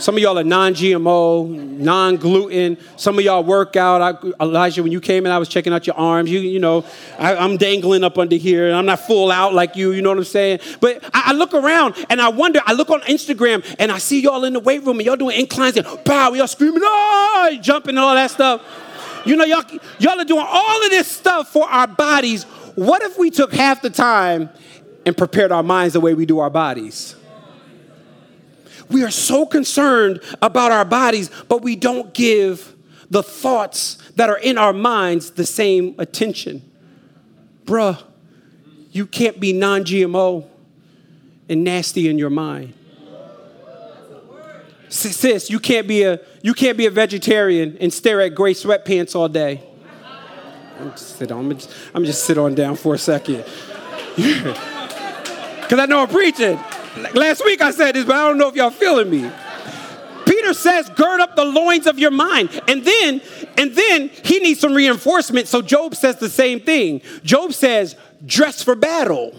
[0.00, 2.78] Some of y'all are non-GMO, non-gluten.
[2.96, 4.00] Some of y'all work out.
[4.00, 6.30] I, Elijah, when you came in, I was checking out your arms.
[6.30, 6.86] You, you know,
[7.18, 8.68] I, am dangling up under here.
[8.68, 9.92] and I'm not full out like you.
[9.92, 10.60] You know what I'm saying?
[10.80, 12.62] But I, I, look around and I wonder.
[12.64, 15.38] I look on Instagram and I see y'all in the weight room and y'all doing
[15.38, 18.62] inclines and pow, y'all screaming, oh, jumping and all that stuff.
[19.26, 19.64] You know, y'all,
[19.98, 22.44] y'all are doing all of this stuff for our bodies.
[22.74, 24.48] What if we took half the time
[25.04, 27.16] and prepared our minds the way we do our bodies?
[28.90, 32.74] We are so concerned about our bodies, but we don't give
[33.08, 36.62] the thoughts that are in our minds the same attention.
[37.64, 38.02] Bruh,
[38.92, 40.46] you can't be non GMO
[41.48, 42.74] and nasty in your mind.
[44.88, 49.14] Sis, you can't be a you can't be a vegetarian and stare at gray sweatpants
[49.14, 49.62] all day.
[50.80, 51.50] I'm just sit on.
[51.50, 53.44] I'm just, I'm just sit on down for a second.
[55.70, 56.58] Because I know I'm preaching.
[57.14, 59.30] Last week I said this, but I don't know if y'all feeling me.
[60.26, 62.48] Peter says, gird up the loins of your mind.
[62.68, 63.20] And then,
[63.58, 65.48] and then he needs some reinforcement.
[65.48, 67.02] So Job says the same thing.
[67.24, 69.34] Job says, dress for battle.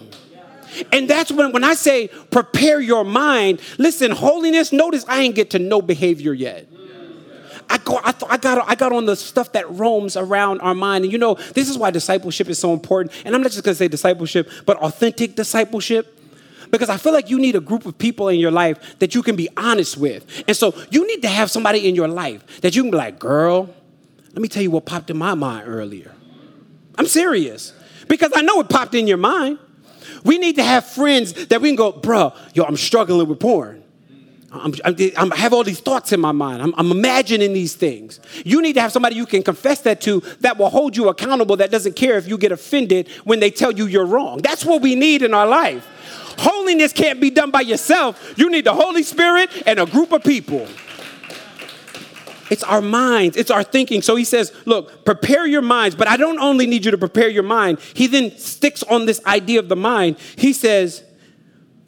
[0.92, 5.50] And that's when, when I say prepare your mind, listen, holiness, notice I ain't get
[5.52, 6.68] to no behavior yet.
[7.70, 10.74] I, go, I, th- I, got, I got on the stuff that roams around our
[10.74, 11.06] mind.
[11.06, 13.16] And you know, this is why discipleship is so important.
[13.26, 16.21] And I'm not just gonna say discipleship, but authentic discipleship
[16.72, 19.22] because I feel like you need a group of people in your life that you
[19.22, 20.26] can be honest with.
[20.48, 23.20] And so you need to have somebody in your life that you can be like,
[23.20, 23.70] girl,
[24.34, 26.14] let me tell you what popped in my mind earlier.
[26.98, 27.74] I'm serious
[28.08, 29.60] because I know it popped in your mind.
[30.24, 33.84] We need to have friends that we can go, bro, yo, I'm struggling with porn.
[34.52, 36.62] I'm, I'm, I'm, i have all these thoughts in my mind.
[36.62, 38.20] I'm, I'm, imagining these things.
[38.44, 41.56] You need to have somebody you can confess that to that will hold you accountable,
[41.58, 44.40] that doesn't care if you get offended when they tell you you're wrong.
[44.40, 45.88] That's what we need in our life.
[46.38, 48.34] Holiness can't be done by yourself.
[48.38, 50.68] You need the Holy Spirit and a group of people.
[52.52, 54.02] It's our minds, it's our thinking.
[54.02, 57.30] So he says, Look, prepare your minds, but I don't only need you to prepare
[57.30, 57.80] your mind.
[57.94, 60.18] He then sticks on this idea of the mind.
[60.36, 61.04] He says,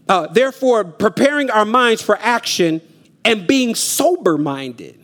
[0.08, 2.82] uh, Therefore, preparing our minds for action
[3.26, 5.00] and being sober minded.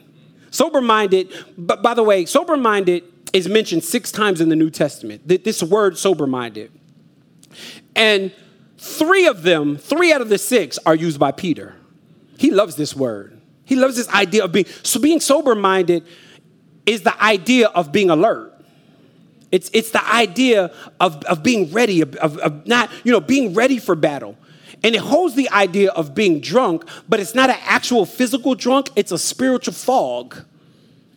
[0.49, 4.69] Sober minded, but by the way, sober minded is mentioned six times in the New
[4.69, 5.27] Testament.
[5.27, 6.71] This word sober minded.
[7.95, 8.31] And
[8.79, 11.75] Three of them, three out of the six, are used by Peter.
[12.37, 13.39] He loves this word.
[13.65, 16.05] He loves this idea of being so being sober minded
[16.85, 18.53] is the idea of being alert.
[19.51, 23.79] It's, it's the idea of, of being ready, of, of, not, you know, being ready
[23.79, 24.37] for battle.
[24.81, 28.91] And it holds the idea of being drunk, but it's not an actual physical drunk,
[28.95, 30.37] it's a spiritual fog.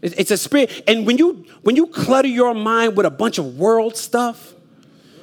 [0.03, 0.83] It's a spirit.
[0.89, 4.53] And when you when you clutter your mind with a bunch of world stuff,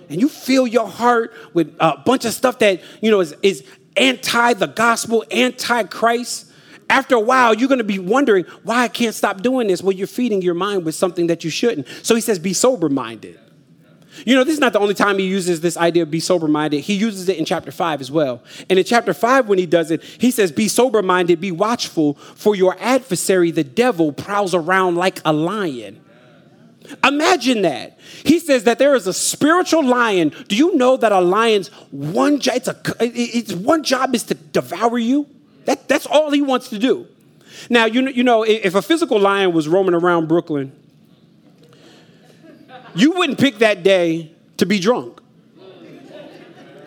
[0.09, 3.63] and you fill your heart with a bunch of stuff that you know is, is
[3.95, 6.47] anti the gospel, anti Christ.
[6.91, 9.83] After a while, you're going to be wondering why I can't stop doing this.
[9.83, 11.87] Well, you're feeding your mind with something that you shouldn't.
[12.01, 13.39] So he says, be sober minded.
[14.25, 16.47] You know, this is not the only time he uses this idea of be sober
[16.47, 16.81] minded.
[16.81, 18.41] He uses it in chapter five as well.
[18.69, 22.15] And in chapter five, when he does it, he says, Be sober minded, be watchful,
[22.15, 26.01] for your adversary, the devil, prowls around like a lion.
[27.03, 27.99] Imagine that.
[28.23, 30.33] He says that there is a spiritual lion.
[30.47, 34.33] Do you know that a lion's one job, it's, a, it's one job is to
[34.33, 35.27] devour you?
[35.65, 37.07] That, that's all he wants to do.
[37.69, 40.71] Now, you know, you know, if a physical lion was roaming around Brooklyn,
[42.95, 45.21] you wouldn't pick that day to be drunk.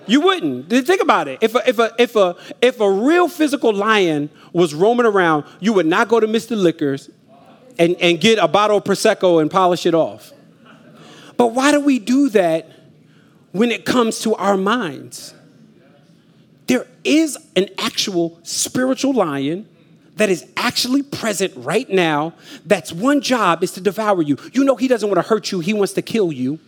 [0.07, 0.69] You wouldn't.
[0.69, 1.39] Think about it.
[1.41, 5.73] If a, if a, if a, if a real physical lion was roaming around, you
[5.75, 6.61] would not go to Mr.
[6.61, 7.09] Liquors
[7.79, 10.33] and, and get a bottle of Prosecco and polish it off.
[11.37, 12.71] But why do we do that
[13.53, 15.35] when it comes to our minds?
[16.67, 19.69] There is an actual spiritual lion
[20.17, 22.35] that is actually present right now
[22.67, 24.37] that's one job is to devour you.
[24.53, 26.59] You know he doesn't want to hurt you, he wants to kill you.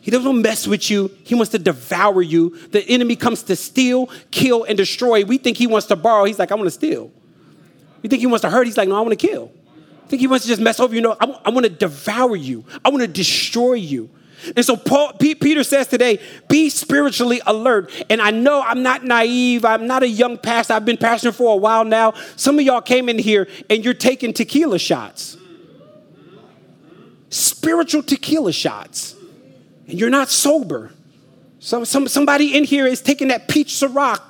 [0.00, 1.14] He doesn't want to mess with you.
[1.24, 2.56] He wants to devour you.
[2.68, 5.24] The enemy comes to steal, kill, and destroy.
[5.24, 6.24] We think he wants to borrow.
[6.24, 7.10] He's like, I want to steal.
[8.02, 8.66] We think he wants to hurt.
[8.66, 9.52] He's like, no, I want to kill.
[10.10, 11.00] Think he wants to just mess over you.
[11.00, 12.64] No, I, w- I want to devour you.
[12.84, 14.10] I want to destroy you.
[14.56, 16.18] And so Paul, P- Peter says today,
[16.48, 17.92] be spiritually alert.
[18.10, 19.64] And I know I'm not naive.
[19.64, 20.74] I'm not a young pastor.
[20.74, 22.14] I've been pastoring for a while now.
[22.34, 25.36] Some of y'all came in here and you're taking tequila shots.
[27.28, 29.14] Spiritual tequila shots.
[29.86, 30.90] And you're not sober.
[31.60, 34.20] Some, some, somebody in here is taking that peach Ciroc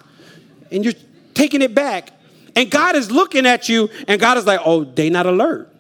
[0.71, 0.93] and you're
[1.33, 2.13] taking it back.
[2.61, 5.75] And God is looking at you, and God is like, oh, they not alert.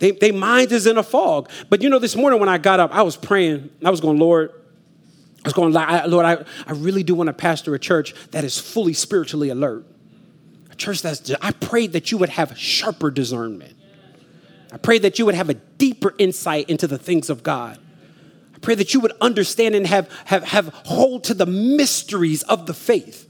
[0.00, 1.48] They, they mind is in a fog.
[1.70, 3.70] But you know, this morning when I got up, I was praying.
[3.82, 7.74] I was going, Lord, I was going, Lord, I, I really do want to pastor
[7.74, 9.86] a church that is fully spiritually alert.
[10.70, 13.74] A church that's, I prayed that you would have sharper discernment.
[14.70, 17.78] I pray that you would have a deeper insight into the things of God.
[18.54, 22.66] I pray that you would understand and have, have, have hold to the mysteries of
[22.66, 23.24] the faith.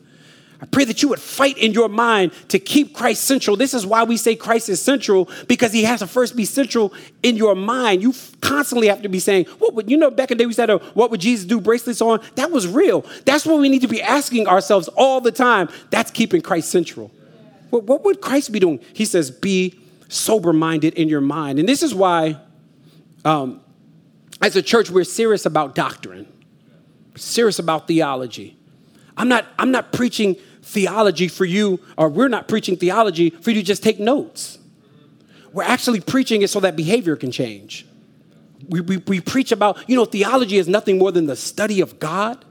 [0.60, 3.56] I pray that you would fight in your mind to keep Christ central.
[3.56, 6.92] This is why we say Christ is central because he has to first be central
[7.22, 8.02] in your mind.
[8.02, 10.52] You constantly have to be saying, "What would you know?" Back in the day, we
[10.52, 12.18] said, oh, "What would Jesus do?" Bracelets on.
[12.34, 13.04] That was real.
[13.24, 15.68] That's what we need to be asking ourselves all the time.
[15.90, 17.12] That's keeping Christ central.
[17.70, 18.80] What, what would Christ be doing?
[18.92, 22.36] He says, "Be sober-minded in your mind," and this is why,
[23.24, 23.60] um,
[24.42, 26.26] as a church, we're serious about doctrine,
[27.14, 28.56] serious about theology.
[29.16, 29.46] I'm not.
[29.56, 30.36] I'm not preaching
[30.68, 34.58] theology for you, or we're not preaching theology for you to just take notes.
[35.52, 37.86] We're actually preaching it so that behavior can change.
[38.68, 41.98] We, we, we preach about, you know, theology is nothing more than the study of
[41.98, 42.44] God.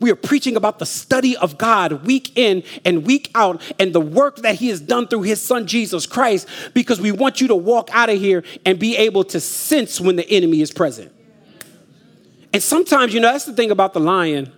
[0.00, 4.00] We are preaching about the study of God week in and week out and the
[4.00, 7.54] work that He has done through His Son Jesus Christ because we want you to
[7.54, 11.12] walk out of here and be able to sense when the enemy is present.
[12.52, 14.52] And sometimes, you know, that's the thing about the lion.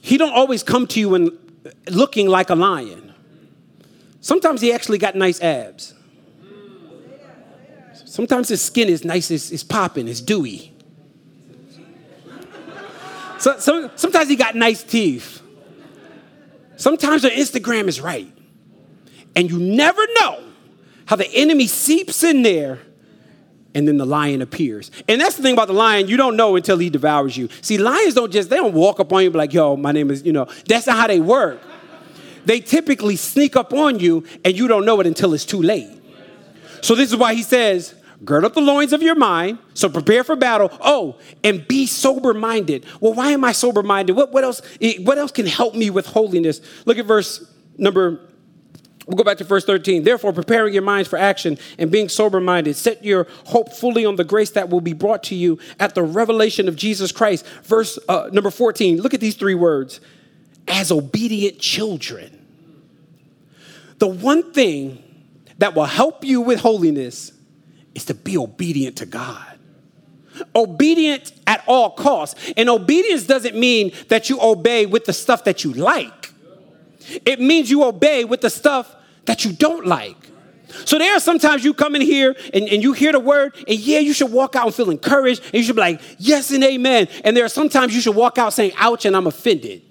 [0.00, 1.30] He don't always come to you and
[1.88, 3.14] looking like a lion.
[4.20, 5.94] Sometimes he actually got nice abs.
[8.06, 10.72] Sometimes his skin is nice, it's, it's popping, it's dewy.
[13.38, 15.42] So, so, sometimes he got nice teeth.
[16.76, 18.30] Sometimes the Instagram is right.
[19.36, 20.44] And you never know
[21.06, 22.80] how the enemy seeps in there
[23.74, 24.90] and then the lion appears.
[25.08, 27.48] And that's the thing about the lion, you don't know until he devours you.
[27.60, 30.22] See, lions don't just, they don't walk up on you like, yo, my name is,
[30.24, 31.60] you know, that's not how they work.
[32.44, 35.90] They typically sneak up on you and you don't know it until it's too late.
[36.82, 40.22] So this is why he says, gird up the loins of your mind, so prepare
[40.22, 40.70] for battle.
[40.80, 42.84] Oh, and be sober-minded.
[43.00, 44.12] Well, why am I sober-minded?
[44.12, 46.60] What, what else, eh, what else can help me with holiness?
[46.84, 48.20] Look at verse number
[49.06, 50.04] We'll go back to verse 13.
[50.04, 54.16] Therefore, preparing your minds for action and being sober minded, set your hope fully on
[54.16, 57.46] the grace that will be brought to you at the revelation of Jesus Christ.
[57.64, 59.00] Verse uh, number 14.
[59.00, 60.00] Look at these three words
[60.66, 62.40] as obedient children.
[63.98, 65.02] The one thing
[65.58, 67.32] that will help you with holiness
[67.94, 69.58] is to be obedient to God.
[70.56, 72.52] Obedient at all costs.
[72.56, 76.23] And obedience doesn't mean that you obey with the stuff that you like.
[77.24, 78.94] It means you obey with the stuff
[79.24, 80.16] that you don't like.
[80.84, 83.78] So there are sometimes you come in here and, and you hear the word, and
[83.78, 86.64] yeah, you should walk out and feel encouraged, and you should be like, yes and
[86.64, 87.08] amen.
[87.24, 89.82] And there are sometimes you should walk out saying, ouch, and I'm offended.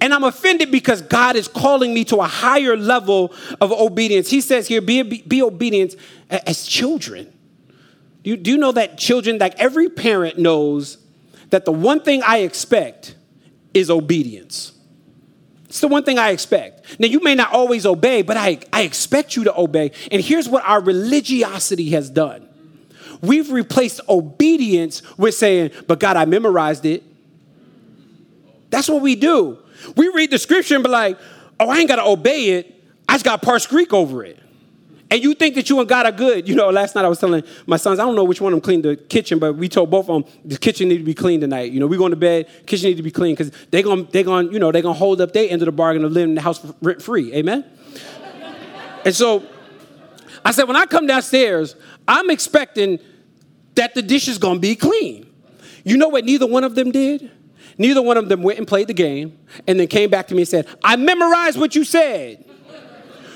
[0.00, 4.30] And I'm offended because God is calling me to a higher level of obedience.
[4.30, 5.96] He says here, be, be obedient
[6.30, 7.32] as children.
[8.22, 10.98] Do you, do you know that children, like every parent knows
[11.50, 13.16] that the one thing I expect
[13.74, 14.72] is obedience.
[15.72, 17.00] It's the one thing I expect.
[17.00, 19.92] Now, you may not always obey, but I, I expect you to obey.
[20.10, 22.46] And here's what our religiosity has done
[23.22, 27.02] we've replaced obedience with saying, But God, I memorized it.
[28.68, 29.60] That's what we do.
[29.96, 31.18] We read the scripture and be like,
[31.58, 32.84] Oh, I ain't got to obey it.
[33.08, 34.41] I just got to parse Greek over it.
[35.12, 36.48] And you think that you and God are good.
[36.48, 38.56] You know, last night I was telling my sons, I don't know which one of
[38.56, 41.12] them cleaned the kitchen, but we told both of them the kitchen need to be
[41.12, 41.70] clean tonight.
[41.70, 44.22] You know, we going to bed, kitchen need to be clean because they're going they
[44.22, 46.30] gonna, you know, they're going to hold up their end of the bargain of living
[46.30, 47.30] in the house rent free.
[47.34, 47.62] Amen?
[49.04, 49.44] and so
[50.46, 51.76] I said, when I come downstairs,
[52.08, 52.98] I'm expecting
[53.74, 55.30] that the dish is going to be clean.
[55.84, 57.30] You know what neither one of them did?
[57.76, 59.38] Neither one of them went and played the game
[59.68, 62.46] and then came back to me and said, I memorized what you said.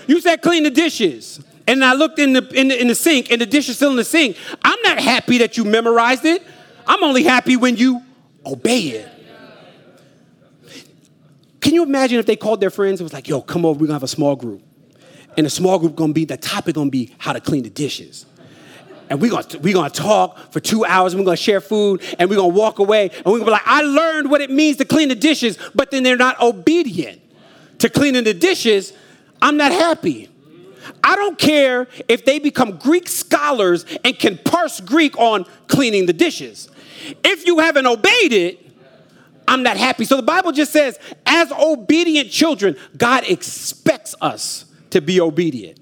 [0.06, 3.30] You said clean the dishes and I looked in the, in the, in the sink
[3.30, 6.42] and the dish is still in the sink, I'm not happy that you memorized it.
[6.86, 8.02] I'm only happy when you
[8.44, 9.12] obey it.
[11.60, 13.86] Can you imagine if they called their friends and was like, yo, come over, we're
[13.86, 14.62] gonna have a small group.
[15.36, 18.24] And the small group gonna be, the topic gonna be how to clean the dishes.
[19.10, 22.30] And we're gonna, we gonna talk for two hours, and we're gonna share food, and
[22.30, 24.84] we're gonna walk away, and we're gonna be like, I learned what it means to
[24.84, 27.20] clean the dishes, but then they're not obedient
[27.80, 28.92] to cleaning the dishes.
[29.42, 30.28] I'm not happy.
[31.02, 36.12] I don't care if they become Greek scholars and can parse Greek on cleaning the
[36.12, 36.68] dishes.
[37.24, 38.66] If you haven't obeyed it,
[39.48, 40.04] I'm not happy.
[40.04, 45.78] So the Bible just says, as obedient children, God expects us to be obedient.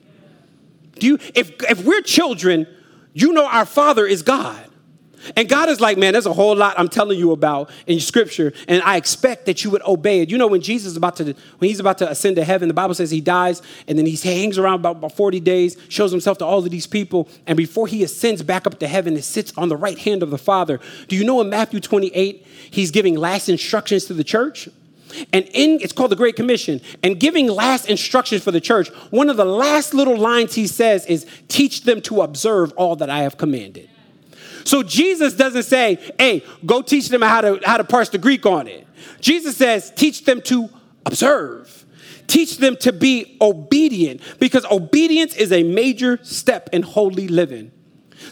[0.99, 2.67] Do you if if we're children,
[3.13, 4.69] you know our father is God.
[5.37, 8.53] And God is like, man, there's a whole lot I'm telling you about in scripture,
[8.69, 10.31] and I expect that you would obey it.
[10.31, 12.75] You know, when Jesus is about to, when he's about to ascend to heaven, the
[12.75, 16.39] Bible says he dies, and then he hangs around about, about 40 days, shows himself
[16.39, 19.53] to all of these people, and before he ascends back up to heaven, and sits
[19.57, 20.81] on the right hand of the Father.
[21.09, 24.69] Do you know in Matthew 28, he's giving last instructions to the church?
[25.33, 26.81] And in it's called the Great Commission.
[27.03, 31.07] And giving last instructions for the church, one of the last little lines he says
[31.07, 33.89] is, teach them to observe all that I have commanded.
[34.65, 38.47] So Jesus doesn't say, hey, go teach them how to, how to parse the Greek
[38.47, 38.87] on it.
[39.21, 40.69] Jesus says, teach them to
[41.07, 41.85] observe.
[42.27, 47.71] Teach them to be obedient because obedience is a major step in holy living.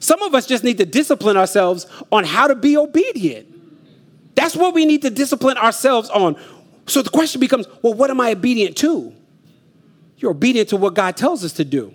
[0.00, 3.48] Some of us just need to discipline ourselves on how to be obedient.
[4.34, 6.36] That's what we need to discipline ourselves on.
[6.86, 9.14] So the question becomes well, what am I obedient to?
[10.16, 11.94] You're obedient to what God tells us to do.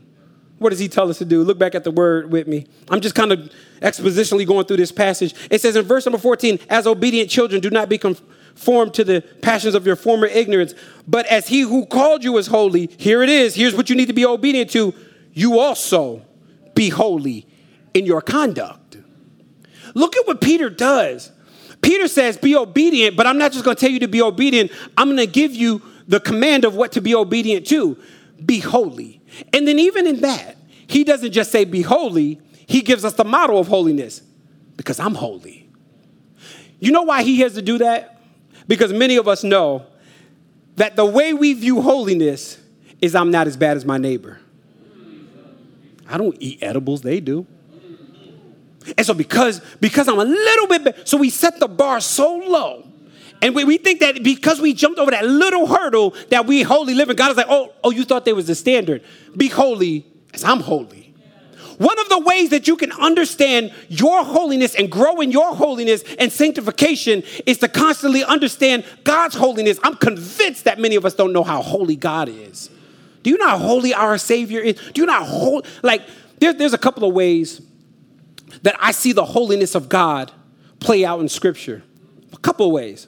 [0.59, 1.43] What does he tell us to do?
[1.43, 2.65] Look back at the word with me.
[2.89, 3.51] I'm just kind of
[3.81, 5.35] expositionally going through this passage.
[5.51, 9.21] It says in verse number 14, as obedient children, do not be conformed to the
[9.41, 10.73] passions of your former ignorance,
[11.07, 13.53] but as he who called you is holy, here it is.
[13.53, 14.93] Here's what you need to be obedient to.
[15.33, 16.25] You also
[16.73, 17.45] be holy
[17.93, 18.97] in your conduct.
[19.93, 21.31] Look at what Peter does.
[21.81, 24.71] Peter says, Be obedient, but I'm not just going to tell you to be obedient.
[24.97, 27.97] I'm going to give you the command of what to be obedient to.
[28.43, 29.16] Be holy.
[29.53, 30.57] And then, even in that,
[30.87, 34.21] he doesn't just say, Be holy, he gives us the model of holiness
[34.75, 35.69] because I'm holy.
[36.79, 38.21] You know why he has to do that?
[38.67, 39.85] Because many of us know
[40.75, 42.61] that the way we view holiness
[43.01, 44.39] is I'm not as bad as my neighbor.
[46.09, 47.45] I don't eat edibles, they do.
[48.97, 52.37] And so because because I'm a little bit better, so we set the bar so
[52.37, 52.86] low
[53.41, 56.93] and we, we think that because we jumped over that little hurdle that we holy
[56.93, 59.03] living, God is like, oh, oh, you thought there was a standard.
[59.35, 61.13] Be holy as I'm holy.
[61.77, 66.03] One of the ways that you can understand your holiness and grow in your holiness
[66.17, 69.79] and sanctification is to constantly understand God's holiness.
[69.83, 72.71] I'm convinced that many of us don't know how holy God is.
[73.21, 74.75] Do you know how holy our Savior is?
[74.93, 75.63] Do you how holy?
[75.83, 76.01] Like,
[76.39, 77.61] there, there's a couple of ways
[78.63, 80.31] that I see the holiness of God
[80.79, 81.83] play out in Scripture.
[82.33, 83.07] A couple of ways.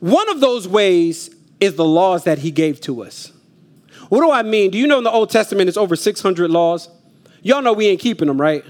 [0.00, 1.30] One of those ways
[1.60, 3.32] is the laws that he gave to us.
[4.08, 4.70] What do I mean?
[4.70, 6.88] Do you know in the Old Testament it's over 600 laws?
[7.42, 8.64] Y'all know we ain't keeping them, right?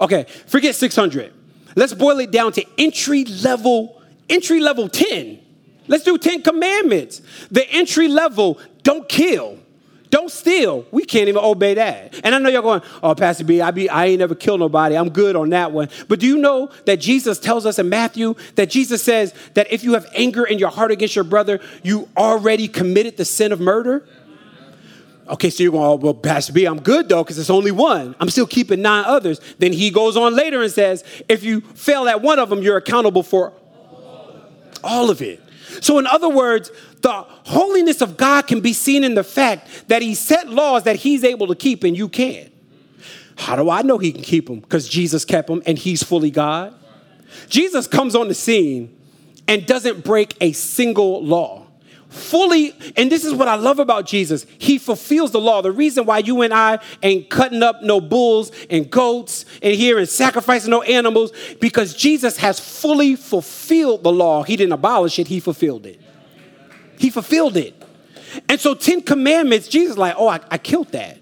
[0.00, 1.32] Okay, forget 600.
[1.74, 5.40] Let's boil it down to entry level, entry level 10.
[5.86, 7.22] Let's do 10 commandments.
[7.50, 9.58] The entry level, don't kill.
[10.10, 10.86] Don't steal.
[10.90, 12.18] We can't even obey that.
[12.24, 14.96] And I know you're going, oh, Pastor B, I, be, I ain't never killed nobody.
[14.96, 15.88] I'm good on that one.
[16.08, 19.84] But do you know that Jesus tells us in Matthew that Jesus says that if
[19.84, 23.60] you have anger in your heart against your brother, you already committed the sin of
[23.60, 24.06] murder?
[25.28, 28.14] Okay, so you're going, oh, well, Pastor B, I'm good though, because it's only one.
[28.18, 29.40] I'm still keeping nine others.
[29.58, 32.78] Then he goes on later and says, if you fail at one of them, you're
[32.78, 33.52] accountable for
[34.82, 35.42] all of it.
[35.82, 40.02] So, in other words, the holiness of God can be seen in the fact that
[40.02, 42.52] he set laws that he's able to keep and you can't.
[43.36, 44.60] How do I know he can keep them?
[44.60, 46.74] Because Jesus kept them and he's fully God.
[47.48, 48.96] Jesus comes on the scene
[49.46, 51.66] and doesn't break a single law.
[52.08, 54.46] Fully, and this is what I love about Jesus.
[54.56, 55.60] He fulfills the law.
[55.60, 59.98] The reason why you and I ain't cutting up no bulls and goats and here
[59.98, 64.42] and sacrificing no animals, because Jesus has fully fulfilled the law.
[64.42, 66.00] He didn't abolish it, he fulfilled it.
[66.98, 67.74] He fulfilled it.
[68.48, 71.18] And so, 10 commandments, Jesus, like, oh, I, I killed that.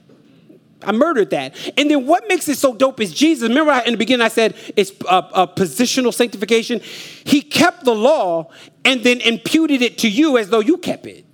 [0.83, 1.55] I murdered that.
[1.77, 3.49] And then what makes it so dope is Jesus.
[3.49, 6.81] Remember in the beginning I said it's a, a, positional sanctification.
[7.25, 8.51] He kept the law
[8.85, 11.26] and then imputed it to you as though you kept it.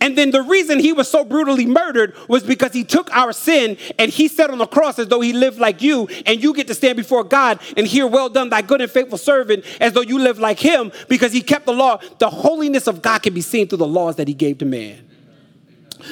[0.00, 3.76] And then the reason he was so brutally murdered was because he took our sin
[3.98, 6.66] and he sat on the cross as though he lived like you, and you get
[6.68, 10.02] to stand before God and hear, Well done, thy good and faithful servant, as though
[10.02, 12.00] you live like him because he kept the law.
[12.18, 15.08] The holiness of God can be seen through the laws that he gave to man.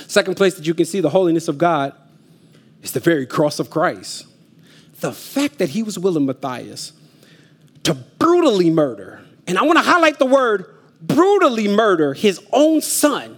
[0.07, 1.93] Second place that you can see the holiness of God
[2.83, 4.27] is the very cross of Christ.
[5.01, 6.93] The fact that he was willing, Matthias,
[7.85, 13.36] to brutally murder, and I want to highlight the word brutally murder his own son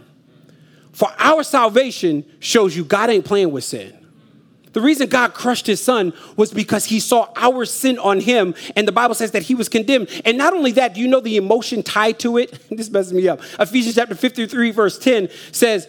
[0.99, 3.96] for our salvation shows you God ain't playing with sin.
[4.72, 8.88] The reason God crushed his son was because he saw our sin on him, and
[8.88, 10.09] the Bible says that he was condemned.
[10.24, 12.61] And not only that, do you know the emotion tied to it?
[12.76, 13.40] this messes me up.
[13.61, 15.86] Ephesians chapter 53, verse 10 says,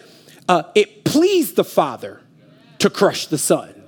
[0.48, 2.22] uh, It pleased the Father
[2.78, 3.79] to crush the Son.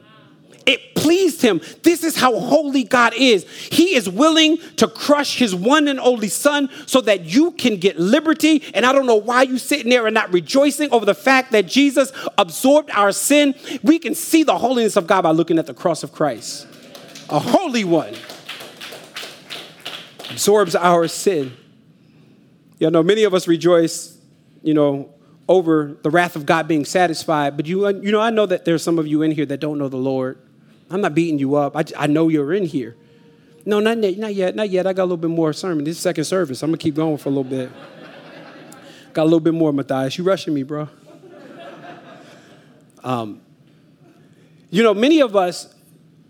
[0.66, 1.62] It pleased him.
[1.84, 3.49] This is how holy God is.
[3.49, 7.99] He is willing to crush his one and only son so that you can get
[7.99, 8.64] liberty.
[8.74, 11.66] And I don't know why you sitting there and not rejoicing over the fact that
[11.66, 13.55] Jesus absorbed our sin.
[13.82, 16.68] We can see the holiness of God by looking at the cross of Christ.
[17.30, 18.14] A holy one
[20.30, 21.53] absorbs our sin.
[22.80, 24.18] You know, many of us rejoice,
[24.64, 25.14] you know,
[25.47, 27.57] over the wrath of God being satisfied.
[27.57, 29.78] But you, you know, I know that there's some of you in here that don't
[29.78, 30.39] know the Lord.
[30.92, 31.76] I'm not beating you up.
[31.76, 32.96] I, I know you're in here.
[33.66, 34.88] No, not yet, not yet, not yet.
[34.88, 35.84] I got a little bit more sermon.
[35.86, 36.64] This is second service.
[36.64, 37.72] I'm gonna keep going for a little bit.
[39.14, 40.18] got a little bit more, Matthias.
[40.18, 40.89] You rushing me, bro.
[43.04, 43.42] Um,
[44.70, 45.74] you know, many of us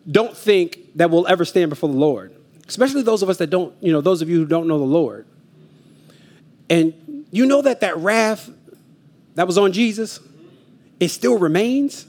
[0.09, 2.33] don't think that we'll ever stand before the Lord,
[2.67, 4.85] especially those of us that don't, you know, those of you who don't know the
[4.85, 5.25] Lord.
[6.69, 8.49] And you know that that wrath
[9.35, 10.19] that was on Jesus,
[10.99, 12.05] it still remains.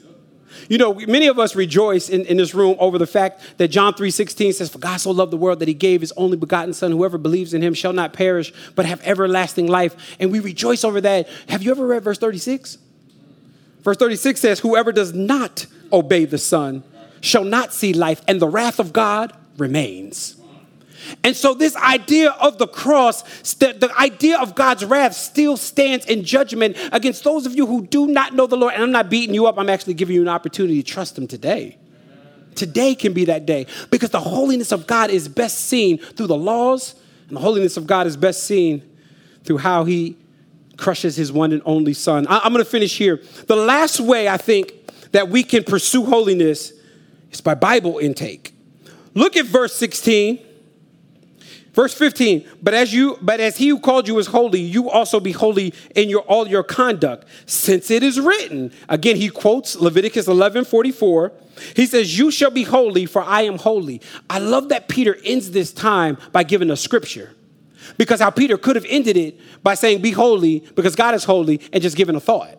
[0.68, 3.94] You know, many of us rejoice in, in this room over the fact that John
[3.94, 6.90] 3.16 says, For God so loved the world that he gave his only begotten son.
[6.92, 10.16] Whoever believes in him shall not perish, but have everlasting life.
[10.18, 11.28] And we rejoice over that.
[11.48, 12.78] Have you ever read verse 36?
[13.82, 16.84] Verse 36 says, Whoever does not obey the son
[17.20, 20.36] shall not see life, and the wrath of God remains.
[21.24, 23.22] And so, this idea of the cross,
[23.55, 28.07] the idea of God's wrath, still stands in judgment against those of you who do
[28.07, 28.74] not know the Lord.
[28.74, 31.26] And I'm not beating you up, I'm actually giving you an opportunity to trust Him
[31.26, 31.78] today.
[32.55, 36.36] Today can be that day because the holiness of God is best seen through the
[36.36, 36.94] laws,
[37.28, 38.82] and the holiness of God is best seen
[39.44, 40.16] through how He
[40.76, 42.26] crushes His one and only Son.
[42.28, 43.22] I'm going to finish here.
[43.46, 44.72] The last way I think
[45.12, 46.72] that we can pursue holiness
[47.30, 48.53] is by Bible intake.
[49.14, 50.38] Look at verse 16.
[51.72, 55.20] Verse 15, but as you but as he who called you is holy, you also
[55.20, 58.72] be holy in your all your conduct, since it is written.
[58.90, 61.32] Again, he quotes Leviticus 11, 44.
[61.74, 64.02] He says, You shall be holy, for I am holy.
[64.28, 67.34] I love that Peter ends this time by giving a scripture.
[67.96, 71.60] Because how Peter could have ended it by saying, Be holy, because God is holy,
[71.72, 72.58] and just giving a thought.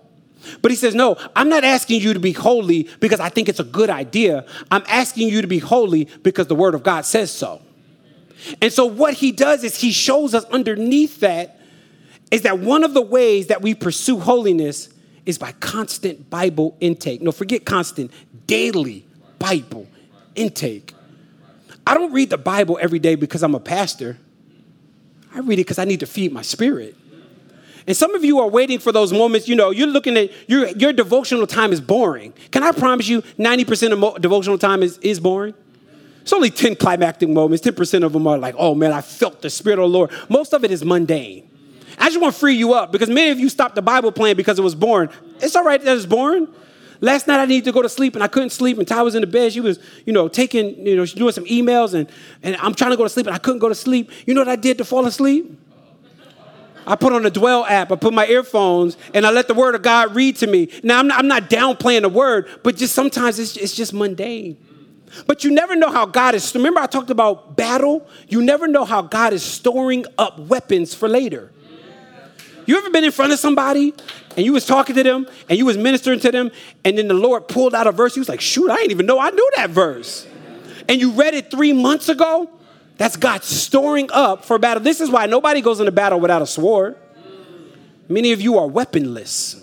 [0.61, 3.59] But he says, No, I'm not asking you to be holy because I think it's
[3.59, 4.45] a good idea.
[4.71, 7.61] I'm asking you to be holy because the word of God says so.
[8.61, 11.59] And so what he does is he shows us underneath that
[12.31, 14.89] is that one of the ways that we pursue holiness
[15.25, 17.21] is by constant Bible intake.
[17.21, 18.11] No, forget constant,
[18.47, 19.05] daily
[19.39, 19.87] Bible
[20.35, 20.93] intake.
[21.85, 24.17] I don't read the Bible every day because I'm a pastor.
[25.33, 26.95] I read it because I need to feed my spirit.
[27.85, 30.67] And some of you are waiting for those moments, you know, you're looking at your,
[30.69, 32.33] your devotional time is boring.
[32.51, 35.53] Can I promise you 90% of mo- devotional time is, is boring?
[36.23, 37.65] It's only 10 climactic moments.
[37.65, 40.09] 10% of them are like, oh man, I felt the Spirit of the Lord.
[40.29, 41.49] Most of it is mundane.
[41.99, 44.37] I just want to free you up because many of you stopped the Bible playing
[44.37, 45.09] because it was boring.
[45.41, 46.47] It's all right that it's boring.
[47.01, 49.15] Last night I needed to go to sleep and I couldn't sleep and Ty was
[49.15, 49.51] in the bed.
[49.51, 52.09] She was, you know, taking, you know, doing some emails and,
[52.41, 54.09] and I'm trying to go to sleep and I couldn't go to sleep.
[54.25, 55.59] You know what I did to fall asleep?
[56.87, 59.75] I put on the Dwell app, I put my earphones, and I let the word
[59.75, 60.69] of God read to me.
[60.83, 64.57] Now, I'm not, I'm not downplaying the word, but just sometimes it's, it's just mundane.
[65.27, 66.53] But you never know how God is.
[66.55, 68.07] Remember, I talked about battle?
[68.27, 71.51] You never know how God is storing up weapons for later.
[72.65, 73.93] You ever been in front of somebody
[74.35, 76.51] and you was talking to them and you was ministering to them,
[76.85, 78.15] and then the Lord pulled out a verse?
[78.15, 80.27] You was like, shoot, I didn't even know I knew that verse.
[80.87, 82.49] And you read it three months ago?
[82.97, 84.81] That's God storing up for battle.
[84.81, 86.97] This is why nobody goes into battle without a sword.
[88.07, 89.61] Many of you are weaponless.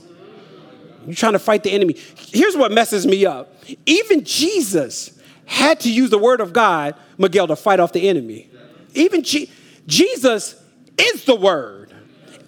[1.07, 1.97] You're trying to fight the enemy.
[2.17, 3.55] Here's what messes me up.
[3.87, 5.19] Even Jesus
[5.51, 8.49] had to use the word of God, Miguel, to fight off the enemy.
[8.95, 10.63] Even Jesus
[10.97, 11.93] is the word.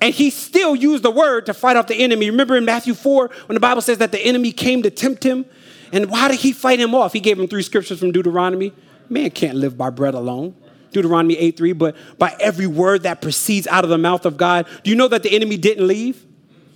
[0.00, 2.30] And he still used the word to fight off the enemy.
[2.30, 5.44] Remember in Matthew 4 when the Bible says that the enemy came to tempt him?
[5.92, 7.12] And why did he fight him off?
[7.12, 8.72] He gave him three scriptures from Deuteronomy.
[9.08, 10.54] Man can't live by bread alone.
[10.92, 14.66] Deuteronomy 8 3, but by every word that proceeds out of the mouth of God.
[14.84, 16.24] Do you know that the enemy didn't leave?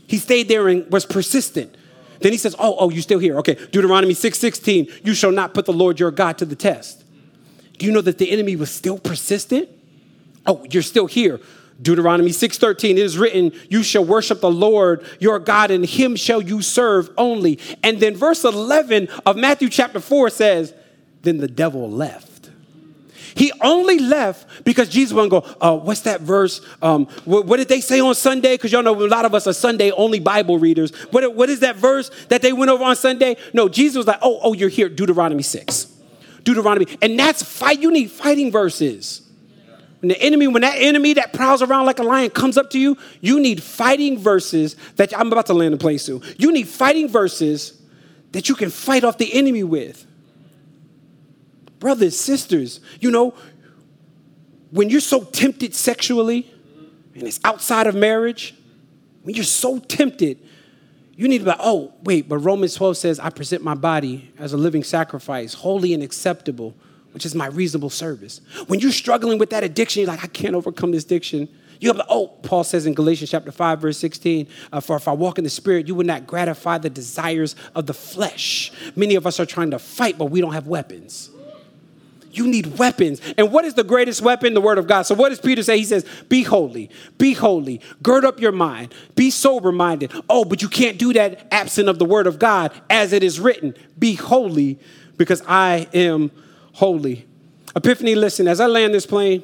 [0.07, 1.77] He stayed there and was persistent.
[2.21, 3.39] Then he says, Oh, oh, you still here.
[3.39, 7.05] Okay, Deuteronomy 6 16, you shall not put the Lord your God to the test.
[7.79, 9.69] Do you know that the enemy was still persistent?
[10.47, 11.41] Oh, you're still here.
[11.81, 16.41] Deuteronomy 6:13 it is written you shall worship the Lord your God and him shall
[16.41, 17.59] you serve only.
[17.83, 20.73] And then verse 11 of Matthew chapter 4 says
[21.23, 22.36] then the devil left.
[23.37, 26.63] He only left because Jesus wouldn't go, uh, what's that verse?
[26.81, 28.55] Um, what, what, did they say on Sunday?
[28.55, 30.91] Because y'all know a lot of us are Sunday only Bible readers.
[31.11, 33.37] What, what is that verse that they went over on Sunday?
[33.53, 35.93] No, Jesus was like, oh, oh, you're here, Deuteronomy 6.
[36.45, 36.87] Deuteronomy.
[37.03, 37.81] And that's fight.
[37.81, 39.21] You need fighting verses.
[40.01, 42.79] When the enemy, when that enemy that prowls around like a lion comes up to
[42.79, 46.23] you, you need fighting verses that I'm about to land a place soon.
[46.39, 47.79] You need fighting verses
[48.33, 50.06] that you can fight off the enemy with
[51.87, 53.33] brothers, sisters, you know,
[54.73, 56.53] when you're so tempted sexually
[57.15, 58.57] and it's outside of marriage,
[59.23, 60.45] when you're so tempted,
[61.15, 64.33] you need to be like, oh, wait, but Romans 12 says, I present my body
[64.37, 66.75] as a living sacrifice, holy and acceptable,
[67.13, 68.41] which is my reasonable service.
[68.67, 71.49] When you're struggling with that addiction, you're like, I can't overcome this addiction.
[71.79, 75.13] You have, oh, Paul says in Galatians chapter 5, verse 16, uh, for if I
[75.13, 78.73] walk in the spirit, you would not gratify the desires of the flesh.
[78.97, 81.31] Many of us are trying to fight, but we don't have weapons.
[82.37, 83.21] You need weapons.
[83.39, 84.55] And what is the greatest weapon?
[84.55, 85.03] The word of God.
[85.03, 85.79] So what does Peter say?
[85.79, 90.13] He says, Be holy, be holy, gird up your mind, be sober minded.
[90.29, 93.41] Oh, but you can't do that absent of the word of God as it is
[93.41, 93.75] written.
[93.99, 94.79] Be holy
[95.17, 96.31] because I am
[96.75, 97.27] holy.
[97.75, 99.43] Epiphany, listen, as I land this plane,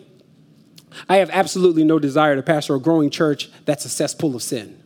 [1.08, 4.78] I have absolutely no desire to pastor a growing church that's a cesspool of sin.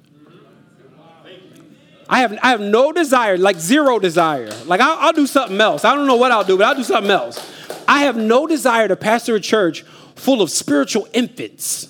[2.08, 4.50] I have, I have no desire, like zero desire.
[4.66, 5.84] Like, I'll, I'll do something else.
[5.84, 7.55] I don't know what I'll do, but I'll do something else.
[7.88, 9.82] I have no desire to pastor a church
[10.14, 11.88] full of spiritual infants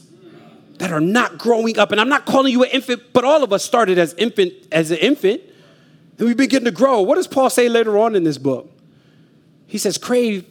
[0.79, 1.93] that are not growing up.
[1.93, 4.91] And I'm not calling you an infant, but all of us started as infant as
[4.91, 5.41] an infant.
[6.19, 7.01] And we begin to grow.
[7.03, 8.71] What does Paul say later on in this book?
[9.67, 10.45] He says, crave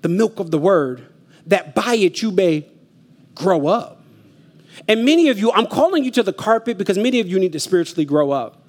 [0.00, 1.06] the milk of the word,
[1.46, 2.66] that by it you may
[3.34, 4.02] grow up.
[4.88, 7.52] And many of you, I'm calling you to the carpet because many of you need
[7.52, 8.66] to spiritually grow up.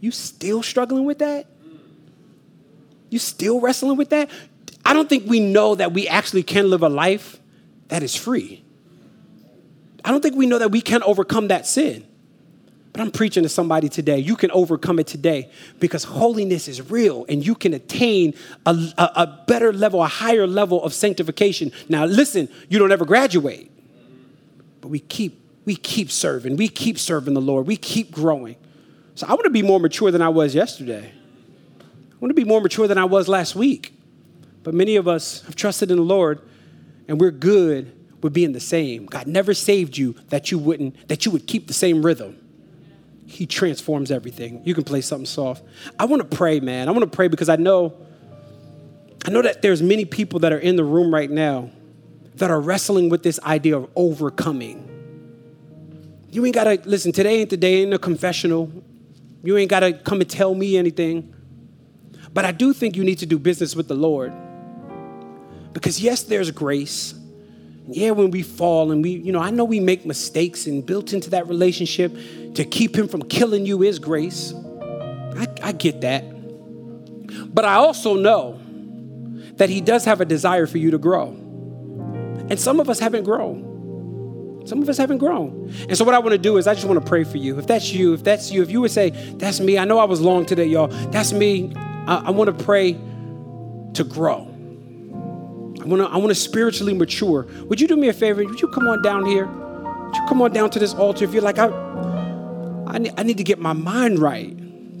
[0.00, 1.46] You still struggling with that?
[3.10, 4.30] You still wrestling with that?
[4.86, 7.40] I don't think we know that we actually can live a life
[7.88, 8.62] that is free.
[10.04, 12.06] I don't think we know that we can overcome that sin.
[12.92, 14.18] But I'm preaching to somebody today.
[14.18, 18.34] You can overcome it today because holiness is real and you can attain
[18.64, 21.72] a, a, a, better level, a higher level of sanctification.
[21.88, 23.68] Now, listen, you don't ever graduate,
[24.80, 26.56] but we keep, we keep serving.
[26.56, 27.66] We keep serving the Lord.
[27.66, 28.54] We keep growing.
[29.16, 31.10] So I want to be more mature than I was yesterday.
[31.80, 33.95] I want to be more mature than I was last week.
[34.66, 36.40] But many of us have trusted in the Lord
[37.06, 39.06] and we're good with being the same.
[39.06, 42.36] God never saved you that you wouldn't, that you would keep the same rhythm.
[43.26, 44.62] He transforms everything.
[44.64, 45.62] You can play something soft.
[46.00, 46.88] I want to pray, man.
[46.88, 47.94] I want to pray because I know,
[49.24, 51.70] I know that there's many people that are in the room right now
[52.34, 54.82] that are wrestling with this idea of overcoming.
[56.32, 58.72] You ain't gotta listen, today ain't the day, ain't a confessional.
[59.44, 61.32] You ain't gotta come and tell me anything.
[62.34, 64.32] But I do think you need to do business with the Lord.
[65.76, 67.14] Because yes, there's grace.
[67.86, 71.12] Yeah, when we fall and we, you know, I know we make mistakes and built
[71.12, 72.16] into that relationship
[72.54, 74.54] to keep him from killing you is grace.
[75.36, 76.24] I, I get that.
[77.54, 78.58] But I also know
[79.56, 81.26] that he does have a desire for you to grow.
[82.48, 84.62] And some of us haven't grown.
[84.64, 85.70] Some of us haven't grown.
[85.90, 87.58] And so, what I want to do is, I just want to pray for you.
[87.58, 90.04] If that's you, if that's you, if you would say, That's me, I know I
[90.04, 90.88] was long today, y'all.
[90.88, 91.74] That's me.
[91.76, 92.94] I, I want to pray
[93.92, 94.55] to grow.
[95.86, 97.46] I want to I want to spiritually mature.
[97.68, 98.44] Would you do me a favor?
[98.44, 99.46] Would you come on down here?
[99.46, 101.68] Would you come on down to this altar if you're like, I,
[102.88, 104.52] I, need, I need to get my mind right.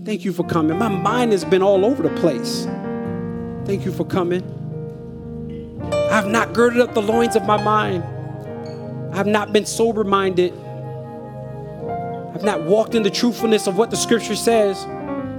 [0.04, 0.78] Thank you for coming.
[0.78, 2.66] My mind has been all over the place.
[3.64, 4.44] Thank you for coming.
[5.92, 8.04] I have not girded up the loins of my mind.
[9.12, 10.52] I have not been sober minded.
[12.32, 14.84] I've not walked in the truthfulness of what the scripture says.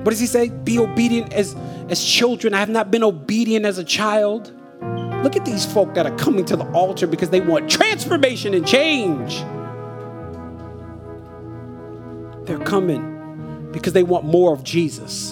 [0.03, 0.49] What does he say?
[0.49, 1.55] Be obedient as,
[1.87, 2.53] as children.
[2.53, 4.51] I have not been obedient as a child.
[5.23, 8.65] Look at these folk that are coming to the altar because they want transformation and
[8.67, 9.39] change.
[12.47, 15.31] They're coming because they want more of Jesus.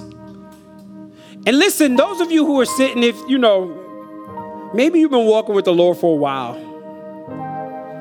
[1.48, 5.54] And listen, those of you who are sitting, if you know, maybe you've been walking
[5.54, 6.56] with the Lord for a while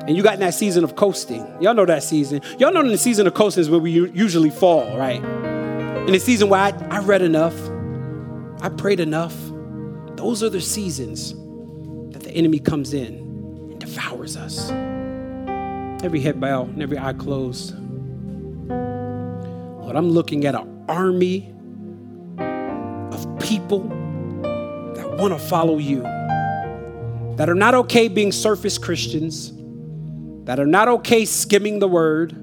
[0.07, 1.45] and you got in that season of coasting.
[1.61, 2.41] Y'all know that season.
[2.59, 5.23] Y'all know the season of coasting is where we usually fall, right?
[5.23, 7.55] In the season where I, I read enough,
[8.61, 9.35] I prayed enough.
[10.15, 11.35] Those are the seasons
[12.35, 14.69] enemy comes in and devours us.
[16.03, 17.73] Every head bowed and every eye closed.
[18.67, 21.53] Lord, I'm looking at an army
[22.37, 23.79] of people
[24.93, 26.01] that want to follow you,
[27.37, 29.51] that are not okay being surface Christians
[30.45, 32.33] that are not okay skimming the word,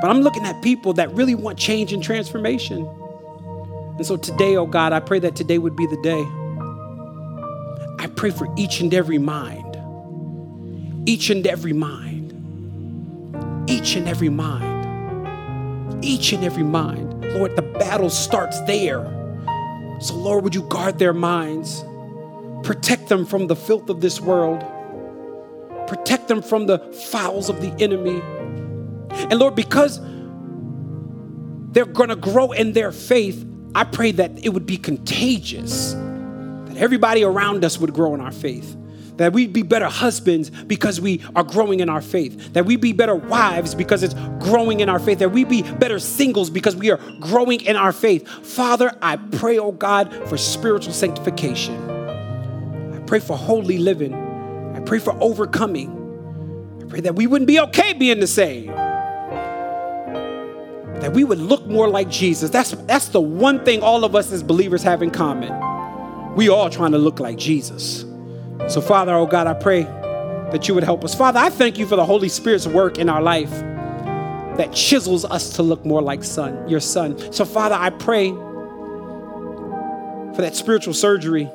[0.00, 2.86] but I'm looking at people that really want change and transformation.
[3.96, 6.24] And so today, oh God, I pray that today would be the day.
[8.18, 9.78] Pray for each and every mind,
[11.08, 12.34] each and every mind,
[13.66, 17.24] each and every mind, each and every mind.
[17.32, 19.02] Lord, the battle starts there.
[20.00, 21.82] So, Lord, would you guard their minds,
[22.62, 24.62] protect them from the filth of this world
[25.88, 26.78] protect them from the
[27.10, 28.20] fowls of the enemy.
[29.30, 30.00] And Lord, because
[31.72, 33.44] they're going to grow in their faith,
[33.74, 35.94] I pray that it would be contagious,
[36.78, 38.76] everybody around us would grow in our faith.
[39.16, 42.52] That we'd be better husbands because we are growing in our faith.
[42.52, 45.18] That we'd be better wives because it's growing in our faith.
[45.18, 48.28] That we'd be better singles because we are growing in our faith.
[48.28, 51.74] Father, I pray, oh God, for spiritual sanctification.
[52.94, 54.28] I pray for holy living
[54.78, 55.90] I pray for overcoming.
[56.80, 58.66] I pray that we wouldn't be okay being the same.
[61.00, 62.48] That we would look more like Jesus.
[62.50, 65.50] That's, that's the one thing all of us as believers have in common.
[66.38, 68.04] We all trying to look like Jesus.
[68.68, 71.12] So, Father, oh God, I pray that you would help us.
[71.12, 75.56] Father, I thank you for the Holy Spirit's work in our life that chisels us
[75.56, 77.32] to look more like son, your son.
[77.32, 81.50] So, Father, I pray for that spiritual surgery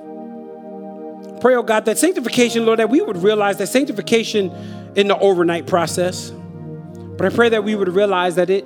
[1.39, 4.51] pray, oh God, that sanctification, Lord, that we would realize that sanctification
[4.95, 6.29] in the overnight process.
[6.29, 8.65] But I pray that we would realize that it,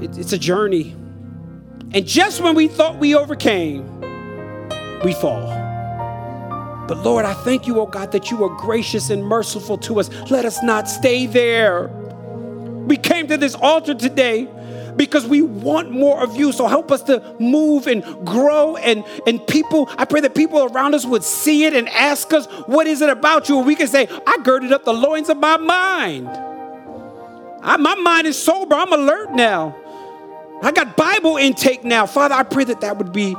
[0.00, 0.92] it it's a journey.
[1.92, 3.93] And just when we thought we overcame,
[5.02, 5.64] we fall.
[6.86, 10.10] But Lord, I thank you, oh God, that you are gracious and merciful to us.
[10.30, 11.88] Let us not stay there.
[12.86, 14.48] We came to this altar today
[14.96, 16.52] because we want more of you.
[16.52, 20.94] So help us to move and grow and and people, I pray that people around
[20.94, 23.58] us would see it and ask us, what is it about you?
[23.58, 26.28] And we can say, I girded up the loins of my mind.
[27.62, 28.74] I, my mind is sober.
[28.74, 29.74] I'm alert now.
[30.62, 32.06] I got Bible intake now.
[32.06, 33.34] Father, I pray that that would be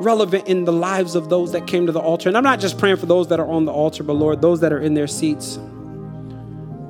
[0.00, 2.28] relevant in the lives of those that came to the altar.
[2.28, 4.60] And I'm not just praying for those that are on the altar, but Lord, those
[4.60, 5.58] that are in their seats.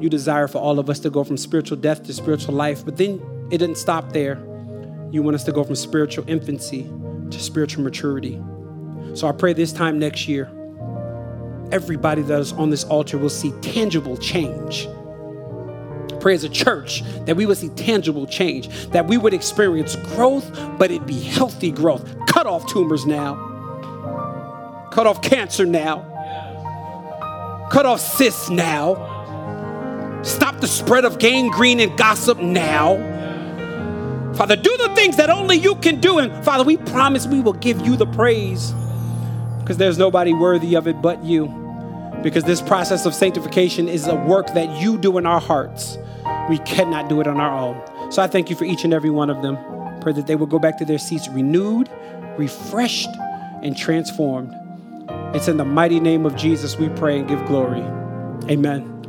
[0.01, 2.97] You desire for all of us to go from spiritual death to spiritual life, but
[2.97, 4.39] then it didn't stop there.
[5.11, 6.85] You want us to go from spiritual infancy
[7.31, 8.41] to spiritual maturity.
[9.15, 10.49] So I pray this time next year,
[11.73, 14.89] everybody that is on this altar will see tangible change.
[16.21, 20.51] Pray as a church that we would see tangible change, that we would experience growth,
[20.79, 22.09] but it be healthy growth.
[22.27, 23.35] Cut off tumors now,
[24.93, 26.03] cut off cancer now,
[27.71, 28.95] cut off cysts now,
[30.23, 32.97] stop the spread of gangrene and gossip now.
[34.35, 36.19] Father, do the things that only you can do.
[36.19, 38.73] And Father, we promise we will give you the praise
[39.61, 41.47] because there's nobody worthy of it but you.
[42.23, 45.97] Because this process of sanctification is a work that you do in our hearts.
[46.49, 48.13] We cannot do it on our own.
[48.13, 49.57] So I thank you for each and every one of them.
[50.01, 51.89] Pray that they will go back to their seats renewed,
[52.37, 53.11] refreshed,
[53.63, 54.55] and transformed.
[55.35, 57.83] It's in the mighty name of Jesus we pray and give glory.
[58.51, 59.00] Amen.